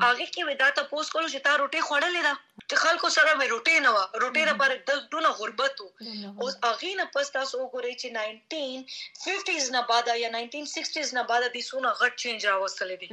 هغه 0.05 0.25
کې 0.33 0.41
وې 0.47 0.55
دا 0.63 0.69
تاسو 0.79 1.13
کولو 1.13 1.27
چې 1.33 1.39
تا 1.49 1.57
روټي 1.61 1.81
خوړلې 1.87 2.21
ده. 2.27 2.33
چې 2.69 2.75
خلکو 2.85 3.09
سره 3.17 3.31
مې 3.39 3.47
روټي 3.53 3.77
نه 3.85 3.91
و 3.95 3.97
روټي 4.23 4.43
لپاره 4.51 4.73
د 4.89 5.05
دونه 5.13 5.29
غربت 5.39 5.75
وو 5.81 6.49
هغه 6.69 6.91
نه 6.99 7.05
پس 7.15 7.31
تاسو 7.37 7.59
وګورئ 7.61 7.93
چې 8.01 8.07
1950s 8.17 9.65
نه 9.75 9.81
بعد 9.91 10.11
یا 10.23 10.29
1960s 10.37 11.13
نه 11.17 11.23
بعد 11.33 11.47
د 11.57 11.65
سونه 11.69 11.93
غټ 12.01 12.23
چینج 12.23 12.47
راوستل 12.51 12.95
دي 13.03 13.09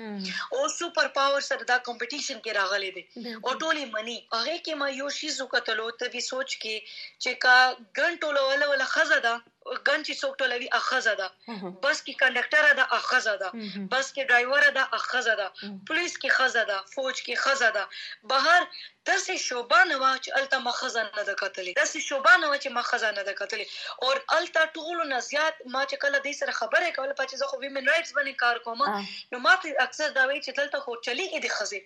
او 0.54 0.62
سپر 0.76 1.10
پاور 1.18 1.48
سره 1.48 1.68
دا 1.72 1.78
کمپټیشن 1.88 2.38
کې 2.44 2.52
راغلي 2.60 2.90
دي 2.96 3.04
او 3.44 3.50
ټولي 3.62 3.84
منی 3.96 4.18
هغه 4.36 4.56
کې 4.64 4.72
ما 4.84 4.88
یو 5.00 5.10
شی 5.18 5.34
زو 5.40 5.50
کتلو 5.56 5.90
ته 6.02 6.14
به 6.16 6.26
سوچ 6.30 6.56
کې 6.62 6.76
چې 7.22 7.30
کا 7.46 7.58
ګنټو 7.98 8.28
له 8.38 8.72
ولا 8.72 8.88
خزه 8.94 9.20
ده 9.28 9.34
ګن 9.88 10.00
چې 10.06 10.14
څوک 10.22 10.32
ټولوي؟ 10.40 10.68
اخزه 10.80 11.14
ده 11.20 11.28
بس 11.84 11.98
کې 12.06 12.14
کنډکټر 12.20 12.64
ده 12.78 12.84
اخزه 12.98 13.34
ده 13.42 13.50
بس 13.92 14.06
کې 14.14 14.22
ډرایور 14.30 14.64
ده 14.78 14.84
اخزه 14.98 15.34
ده 15.40 15.48
پولیس 15.88 16.14
کې 16.22 16.30
خزه 16.36 16.62
ده 16.70 16.78
فوج 16.94 17.16
کې 17.26 17.34
خزه 17.44 17.70
ده 17.76 17.84
بهر 18.32 18.60
داسې 19.10 19.34
شوبه 19.46 19.80
نه 19.90 19.96
و 20.02 20.04
چې 20.24 20.30
الته 20.38 20.58
مخزه 20.68 21.02
نه 21.16 21.22
ده 21.28 21.34
کتلې 21.42 21.72
داسې 21.80 21.98
شوبه 22.08 22.32
نه 22.42 22.46
و 22.50 22.54
چې 22.62 22.68
مخزه 22.78 23.10
نه 23.18 23.22
ده 23.28 23.34
کتلې 23.40 23.66
او 24.02 24.08
الته 24.38 24.62
ټول 24.76 24.96
نه 25.12 25.18
زیات 25.30 25.54
ما 25.74 25.82
چې 25.90 25.96
کله 26.04 26.18
دې 26.26 26.34
سره 26.40 26.58
خبره 26.60 26.94
کوله 26.96 27.14
پاتې 27.20 27.34
زه 27.42 27.46
خو 27.50 27.60
ویمن 27.64 27.84
رائټس 27.92 28.12
باندې 28.16 28.34
کار 28.44 28.56
کوم 28.66 28.80
نو 29.32 29.44
ما 29.46 29.54
اکثر 29.86 30.08
دا 30.18 30.24
وی 30.26 30.40
چې 30.46 30.50
دلته 30.60 30.86
خو 30.86 30.96
چلی 31.08 31.26
کې 31.32 31.40
دي 31.44 31.50
خزه 31.58 31.80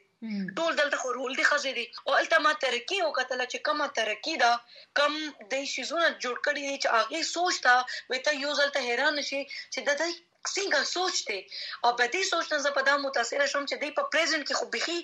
ټول 0.56 0.72
دلته 0.80 0.96
خو 1.02 1.12
رول 1.18 1.36
دي 1.40 1.44
خزه 1.50 1.72
دي 1.78 1.84
او 2.06 2.16
الته 2.20 2.38
ما 2.46 2.52
ترقی 2.64 2.98
او 3.04 3.10
کتل 3.18 3.44
چې 3.52 3.58
کومه 3.68 3.86
ترقی 3.98 4.34
دا 4.42 4.52
کم 5.00 5.14
د 5.52 5.68
شیزونه 5.74 6.08
جوړ 6.24 6.36
کړي 6.46 6.62
دي 6.68 6.76
چې 6.82 6.88
هغه 6.96 7.20
سوچ 7.34 7.60
تا 7.68 7.76
وې 8.10 8.18
ته 8.26 8.40
یو 8.44 8.52
ځل 8.58 8.74
ته 8.74 8.88
حیران 8.88 9.22
شي 9.30 9.40
چې 9.72 9.80
د 9.88 9.90
دې 10.00 10.10
څنګه 10.54 10.80
سوچ 10.94 11.16
دی 11.28 11.40
او 11.84 11.90
به 11.98 12.06
دې 12.14 12.22
سوچ 12.32 12.46
نه 12.52 12.58
زه 12.66 12.70
په 12.76 12.82
دا 12.88 12.94
متاثر 13.06 13.46
شوم 13.52 13.64
چې 13.70 13.76
دې 13.82 13.90
په 13.98 14.02
پریزنت 14.12 14.44
کې 14.48 14.54
خو 14.58 14.66
بخي 14.74 14.98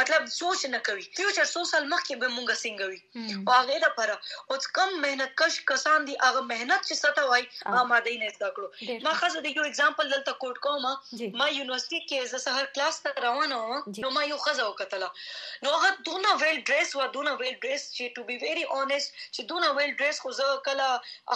مطلب 0.00 0.26
سوچ 0.36 0.64
نہ 0.74 0.76
کوي 0.86 1.02
فیوچر 1.16 1.44
سو 1.52 1.64
سال 1.72 1.86
مخ 1.92 2.02
کې 2.06 2.16
به 2.22 2.28
مونږ 2.36 2.48
څنګه 2.64 2.84
وي 2.90 3.00
او 3.48 3.52
هغه 3.58 3.78
د 3.84 3.94
پر 3.98 4.12
او 4.14 4.58
کم 4.78 4.94
مهنت 5.04 5.34
کش 5.42 5.58
کسان 5.70 6.06
دي 6.10 6.16
هغه 6.22 6.42
مهنت 6.50 6.86
چې 6.88 6.94
ستا 7.00 7.24
وای 7.30 7.44
آماده 7.82 8.14
نه 8.22 8.30
زده 8.36 8.50
کړو۔ 8.56 9.02
ما 9.06 9.14
خاص 9.20 9.36
د 9.46 9.48
یو 9.58 9.66
اگزامپل 9.70 10.12
دلته 10.14 10.36
کوټ 10.44 10.62
کوم 10.66 10.86
ما 11.40 11.48
یونیورسيټي 11.48 12.00
کې 12.08 12.32
ز 12.32 12.42
سحر 12.46 12.70
کلاس 12.78 13.00
ته 13.06 13.24
روان 13.26 13.56
وم 13.58 13.82
نو 14.04 14.12
ما 14.18 14.24
یو 14.30 14.38
خزه 14.46 14.68
وکټله 14.70 15.08
نو 15.66 15.74
هغه 15.76 15.90
دونه 16.10 16.34
ویل 16.44 16.62
ډریس 16.70 16.94
و 17.00 17.08
دونه 17.18 17.34
ویل 17.42 17.56
ډریس 17.66 17.86
چې 17.96 18.16
ټو 18.18 18.26
بی 18.30 18.38
ویری 18.44 18.64
اونیست 18.78 19.14
چې 19.34 19.50
دونه 19.52 19.72
ویل 19.80 19.94
ډریس 20.02 20.22
خو 20.26 20.34
زه 20.40 20.58
کلا 20.70 20.88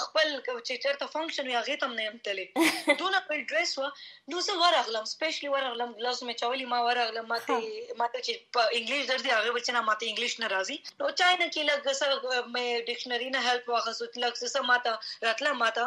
خپل 0.06 0.34
چې 0.66 0.74
چرته 0.86 1.12
فنکشن 1.16 1.52
یا 1.54 1.64
غیتم 1.70 1.96
نه 2.00 2.10
امتلې 2.12 2.46
دونه 3.04 3.24
ویل 3.30 3.46
ډریس 3.54 3.76
و 3.78 3.88
نو 4.34 4.46
زه 4.48 4.58
ورغلم 4.64 5.10
سپیشلی 5.14 5.54
ورغلم 5.56 5.94
ګلاس 6.00 6.22
مې 6.22 6.68
ما 6.74 6.82
ورغلم 6.88 7.28
ما 7.34 7.38
ته 7.48 7.96
ما 8.02 8.08
ته 8.14 8.20
چې 8.26 8.37
په 8.54 8.62
انګلیش 8.78 9.04
درځي 9.10 9.30
هغه 9.34 9.50
بچنه 9.56 9.80
ماته 9.88 10.04
انګلیش 10.10 10.34
نه 10.42 10.48
راځي 10.54 10.76
نو 11.00 11.10
چای 11.20 11.34
نه 11.42 11.46
کې 11.52 11.62
لګ 11.70 11.80
څه 12.00 12.06
مې 12.54 12.66
ډکشنری 12.88 13.30
نه 13.36 13.40
هیلپ 13.46 13.68
واخصو 13.74 14.10
لګ 14.24 14.34
څه 14.54 14.60
ماته 14.70 14.92
راتله 15.26 15.52
ماته 15.62 15.84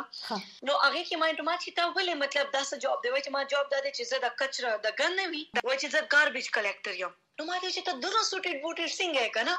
نو 0.67 0.73
هغه 0.85 1.01
کې 1.07 1.15
ما 1.23 1.31
ته 1.39 1.47
ما 1.49 1.55
چې 1.63 1.69
تا 1.79 1.83
ولې 1.95 2.21
مطلب 2.23 2.53
دا 2.55 2.63
څه 2.69 2.75
جواب 2.83 3.03
دی 3.03 3.09
چې 3.25 3.29
ما 3.35 3.41
جواب 3.55 3.73
داده 3.73 3.91
چې 3.97 4.03
زه 4.11 4.17
د 4.25 4.27
کچره 4.39 4.71
د 4.85 4.97
ګن 5.01 5.19
نه 5.21 5.25
وي 5.31 5.43
و 5.67 5.69
چې 5.81 5.87
زه 5.93 5.99
ګاربیج 6.13 6.47
کلیکټر 6.55 6.93
یم 7.03 7.13
نو 7.41 7.47
ما 7.47 7.57
ته 7.61 7.69
چې 7.75 7.81
ته 7.85 7.93
دونه 8.01 8.19
سوټډ 8.29 8.55
بوټډ 8.63 8.89
څنګه 8.99 9.23
کنه 9.35 9.53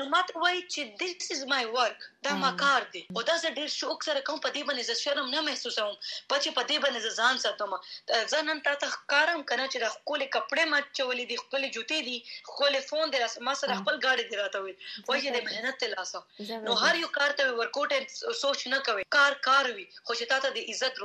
نو 0.00 0.04
ما 0.12 0.20
ته 0.28 0.42
وای 0.42 0.60
چې 0.74 0.80
دیس 1.00 1.32
از 1.34 1.40
مای 1.50 1.66
ورک 1.72 2.04
دا 2.26 2.36
ما 2.42 2.50
کار 2.62 2.86
دی 2.94 3.02
او 3.16 3.24
دا 3.30 3.34
زه 3.42 3.50
ډیر 3.56 3.72
شوق 3.72 4.06
سره 4.06 4.22
کوم 4.28 4.38
په 4.44 4.52
دې 4.54 4.62
باندې 4.68 4.84
زه 4.90 4.94
شرم 5.00 5.26
نه 5.34 5.42
محسوسوم 5.48 5.90
پچې 6.30 6.50
په 6.58 6.62
دې 6.70 6.78
باندې 6.84 7.00
ځان 7.18 7.42
ساتم 7.44 7.74
زه 8.34 8.40
نن 8.46 8.62
تا 8.68 8.74
ته 8.84 8.96
کارم 9.14 9.42
کنه 9.50 9.66
چې 9.72 9.78
د 9.84 9.92
خپل 9.96 10.24
کپڑے 10.36 10.64
ما 10.70 10.78
چولې 10.84 11.24
دي 11.32 11.36
خپل 11.42 11.68
جوتي 11.74 12.00
دي 12.08 12.16
خپل 12.52 12.78
فون 12.86 13.12
دی 13.16 13.20
ما 13.48 13.54
سره 13.64 13.76
خپل 13.82 14.00
گاډي 14.06 14.24
دی 14.30 14.40
راته 14.42 14.62
وي 14.64 14.74
وای 15.08 15.20
چې 15.24 15.30
د 15.36 15.38
مهنت 15.50 15.80
ته 15.82 15.92
لاسه 15.96 16.62
نو 16.68 16.78
هر 16.84 17.02
یو 17.02 17.10
کار 17.18 17.36
ته 17.42 17.58
ورکوټ 17.60 18.40
سوچ 18.44 18.64
نه 18.76 18.80
کوي 18.88 19.06
کار 19.18 19.38
کار 19.50 19.70
وي 19.76 19.86
خو 19.92 20.12
چې 20.18 20.24
تا 20.32 20.40
ته 20.46 20.56
د 20.56 20.72
عزت 20.74 21.04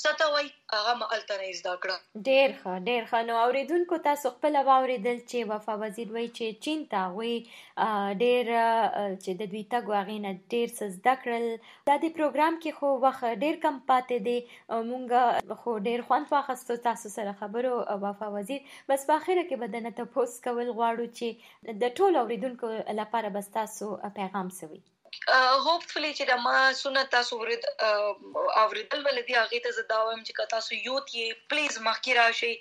ستوي 0.00 0.46
هغه 0.72 0.92
مالته 1.00 1.34
نه 1.40 1.48
زده 1.56 1.72
کړه. 1.82 1.96
ډیر 2.28 2.52
ښه 2.60 2.72
ډیر 2.88 3.02
ښه. 3.08 3.18
نو 3.30 3.34
اوریدونکو 3.40 3.96
تاسو 4.06 4.30
خپل 4.36 4.54
واوریدل 4.68 5.18
چې 5.30 5.48
وفا 5.50 5.74
وزیر 5.82 6.12
وای 6.14 6.28
چې 6.36 6.46
چین 6.66 6.84
ته 6.92 7.02
وي 7.16 7.34
ډیر 8.22 8.44
چې 9.22 9.30
د 9.40 9.42
دوی 9.52 9.64
تګ 9.74 9.84
واغې 9.92 10.18
نه 10.26 10.32
ډیر 10.54 10.68
څه 10.78 10.84
زده 10.96 11.14
کړل. 11.24 11.46
دا 11.90 11.96
د 12.04 12.14
پروګرام 12.16 12.54
کې 12.62 12.70
خو 12.78 12.88
وخت 13.04 13.24
ډیر 13.44 13.60
کم 13.64 13.76
پاتې 13.90 14.18
دی. 14.26 14.38
مونږ، 14.90 15.58
خو 15.64 15.76
ډیر 15.88 16.06
خوند 16.08 16.32
واخستو 16.36 16.78
تاسو 16.88 17.12
سره 17.16 17.36
خبرو 17.42 17.74
وفا 18.06 18.30
وزیر. 18.38 18.60
بس 18.88 19.06
په 19.10 19.20
اخر 19.20 19.36
کې 19.48 19.62
بدنه 19.66 19.94
ته 20.00 20.04
پوس 20.16 20.40
کول 20.48 20.72
غواړو 20.78 21.06
چې 21.18 21.76
د 21.84 21.94
ټولو 22.00 22.24
اوریدونکو 22.24 22.72
لپاره 23.02 23.28
بس 23.36 23.52
تاسو 23.60 23.92
پیغام 24.20 24.50
سوي 24.62 24.82
Uh, 25.12 25.56
هوپفلی 25.64 26.10
چې 26.18 26.36
ما 26.44 26.60
سنت 26.76 27.10
تاسو 27.14 27.36
ورید 27.40 27.66
uh, 27.88 28.12
اوریدل 28.60 29.02
ولې 29.06 29.22
دی 29.26 29.34
هغه 29.38 29.58
ته 29.66 29.74
زه 29.76 29.82
زداوم 29.88 30.22
چې 30.26 30.32
که 30.38 30.46
تاسو 30.54 30.78
یوت 30.78 31.12
یې 31.18 31.26
پلیز 31.52 31.76
مخکې 31.88 32.12
راشي 32.20 32.52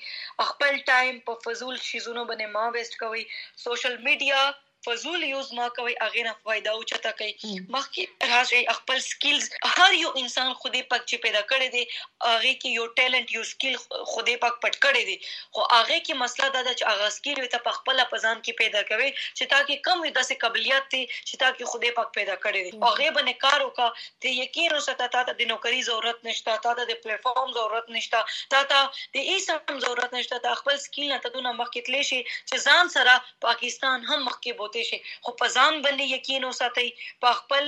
خپل 0.49 0.81
ټایم 0.89 1.21
په 1.29 1.37
فضول 1.45 1.79
شیزونو 1.85 2.25
باندې 2.31 2.53
ما 2.57 2.65
ویسټ 2.75 2.99
کوي 3.03 3.23
سوشل 3.63 3.97
میډیا 4.09 4.41
فزول 4.85 5.23
یوز 5.23 5.53
ما 5.53 5.67
کوي 5.77 5.95
اغه 6.05 6.23
نه 6.27 6.33
فائدہ 6.45 6.71
او 6.75 6.83
چتا 6.91 7.11
کوي 7.21 7.33
مخکې 7.75 8.29
راشي 8.33 8.61
خپل 8.77 9.01
سکلز 9.07 9.49
هر 9.71 9.97
یو 9.97 10.11
انسان 10.21 10.53
خودي 10.61 10.81
پک 10.93 11.03
چې 11.09 11.23
پیدا 11.25 11.41
کړی 11.51 11.67
دی 11.75 11.83
اغه 12.29 12.53
کې 12.61 12.69
یو 12.77 12.87
ټیلنت 12.99 13.33
یو 13.35 13.43
سکل 13.49 13.77
خودي 14.13 14.35
پک 14.45 14.57
پټ 14.65 14.81
کړی 14.85 15.03
دی 15.09 15.17
خو 15.27 15.65
اغه 15.65 15.97
کې 16.05 16.21
مسله 16.23 16.49
دا 16.55 16.63
ده 16.67 16.73
چې 16.79 16.85
اغه 16.93 17.09
سکل 17.17 17.51
ته 17.55 17.63
په 17.67 17.77
خپل 17.79 18.03
پزان 18.13 18.41
کې 18.45 18.59
پیدا 18.63 18.81
کوي 18.91 19.09
چې 19.17 19.51
تاکي 19.53 19.77
کم 19.89 20.01
وي 20.05 20.13
داسې 20.19 20.41
قابلیت 20.45 20.89
دي 20.95 21.03
چې 21.11 21.41
تاکي 21.45 21.69
خودي 21.73 21.93
پک 21.99 22.13
پیدا 22.19 22.39
کړی 22.45 22.61
دی 22.65 22.71
اغه 22.89 23.11
باندې 23.17 23.35
کار 23.45 23.67
وکا 23.67 23.89
ته 24.25 24.35
یقین 24.39 24.75
وسته 24.77 25.09
تا 25.17 25.23
ته 25.29 25.37
د 25.43 25.51
نوکری 25.53 25.85
ضرورت 25.91 26.27
نشته 26.29 26.57
تا 26.65 26.73
ته 26.81 26.89
د 26.91 26.99
پلیټ 27.05 27.27
فارم 27.27 27.53
ضرورت 27.59 27.93
نشته 27.97 28.25
تا 28.55 28.63
ته 28.73 28.81
د 29.19 29.31
ایسم 29.35 29.79
ضرورت 29.85 30.19
نشته 30.19 30.43
تا 30.47 30.57
خپل 30.63 30.81
سکل 30.87 31.07
نه 31.13 31.21
ته 31.27 31.37
دونه 31.37 31.55
مخکې 31.61 31.89
تلی 31.91 32.03
شي 32.11 32.19
چې 32.49 32.55
ځان 32.67 32.93
سره 32.97 33.15
پاکستان 33.47 34.09
هم 34.09 34.19
مخکې 34.29 34.61
راوته 34.71 34.83
شي 34.89 34.99
خو 35.25 35.31
په 35.41 35.47
ځان 35.55 35.81
باندې 35.85 36.05
یقین 36.17 36.45
وساتئ 36.45 36.87
په 37.25 37.29
خپل 37.39 37.65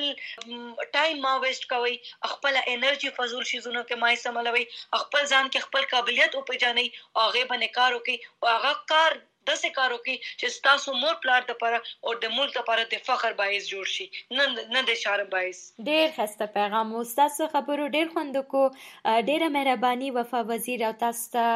ټایم 0.95 1.17
ما 1.25 1.33
ویسٹ 1.43 1.67
کوي 1.73 1.95
خپل 2.35 2.61
انرژي 2.75 3.11
فزول 3.19 3.45
شي 3.51 3.59
زونه 3.67 3.83
کې 3.83 3.95
ما 4.05 4.15
سملوي 4.23 4.65
خپل 5.03 5.29
ځان 5.33 5.51
کې 5.51 5.59
خپل 5.67 5.91
قابلیت 5.93 6.39
او 6.39 6.47
پیژنئ 6.53 6.87
او 7.15 7.21
هغه 7.27 7.45
باندې 7.51 7.69
کار 7.77 7.91
وکړئ، 7.99 8.17
او 8.41 8.47
هغه 8.55 8.73
کار، 8.93 9.21
داسې 9.49 9.69
کار 9.77 9.93
وکړي 9.93 10.15
چې 10.39 10.63
تاسو 10.67 10.93
مور، 10.99 11.15
پلار 11.23 11.47
لپاره 11.47 11.79
او 12.05 12.13
د 12.25 12.33
ملک 12.35 12.59
لپاره 12.59 12.85
د 12.93 13.01
فخر 13.07 13.33
باعث 13.39 13.65
جوړ 13.71 13.89
شي، 13.95 14.05
نه 14.37 14.45
نه 14.75 14.83
د 14.89 14.99
شرم 15.03 15.31
باعث. 15.33 15.59
ډیر 15.89 16.13
خسته 16.17 16.49
پیغام 16.57 16.93
او 16.99 17.03
تاسو 17.21 17.49
خبرو 17.55 17.87
ډیر 17.97 18.13
خوند 18.13 18.39
کو 18.53 18.63
ډیره 18.75 19.49
مهرباني، 19.57 20.11
وفا 20.19 20.43
وزیر، 20.53 20.85
او 20.89 20.93
تاسو 21.05 21.47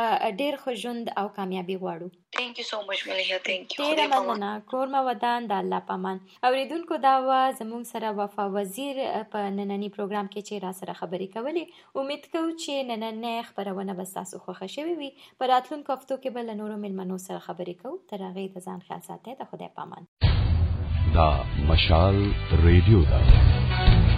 ډیر 0.44 0.60
خوشوند 0.66 1.14
او 1.22 1.26
کامیابی 1.40 1.78
غواړو. 1.86 2.10
ثانک 2.38 2.60
یو 2.60 2.66
سو 2.70 2.78
مچ 2.88 3.00
ملیه 3.08 3.38
ثانک 3.46 3.76
یو 3.76 3.86
ډیر 4.00 4.12
مننه 4.14 4.50
کور 4.72 4.92
مو 4.96 5.00
ودان 5.08 5.48
د 5.52 5.62
الله 5.64 5.80
پامان 5.88 6.20
اوریدونکو 6.50 7.00
دا 7.06 7.14
و 7.28 7.38
زموږ 7.60 7.84
سره 7.92 8.12
وفا 8.20 8.46
وزیر 8.58 9.00
په 9.36 9.50
نننی 9.56 9.90
پروګرام 9.96 10.30
کې 10.34 10.42
چې 10.48 10.64
را 10.66 10.74
سره 10.82 10.98
خبرې 11.00 11.28
کولې 11.36 12.04
امید 12.04 12.28
کوم 12.36 12.52
چې 12.62 12.74
نننې 12.92 13.50
خبرونه 13.50 13.98
به 14.02 14.10
تاسو 14.20 14.44
خوښ 14.46 14.76
شوي 14.76 14.96
وي 15.02 15.10
په 15.42 15.52
راتلونکو 15.54 15.98
هفتو 15.98 16.20
کې 16.22 16.38
به 16.38 16.48
له 16.52 16.60
نورو 16.62 16.80
ملمنو 16.86 17.20
سره 17.26 17.44
خبرې 17.48 17.76
کوو 17.82 18.00
تر 18.14 18.28
هغه 18.28 18.48
د 18.60 18.70
ځان 18.70 18.86
خیال 18.88 19.04
ساتئ 19.10 19.38
د 19.42 19.52
خدای 19.54 19.74
پامان 19.82 20.10
دا 21.18 21.30
مشال 21.74 22.24
ریډیو 22.68 23.02
ده 23.12 24.17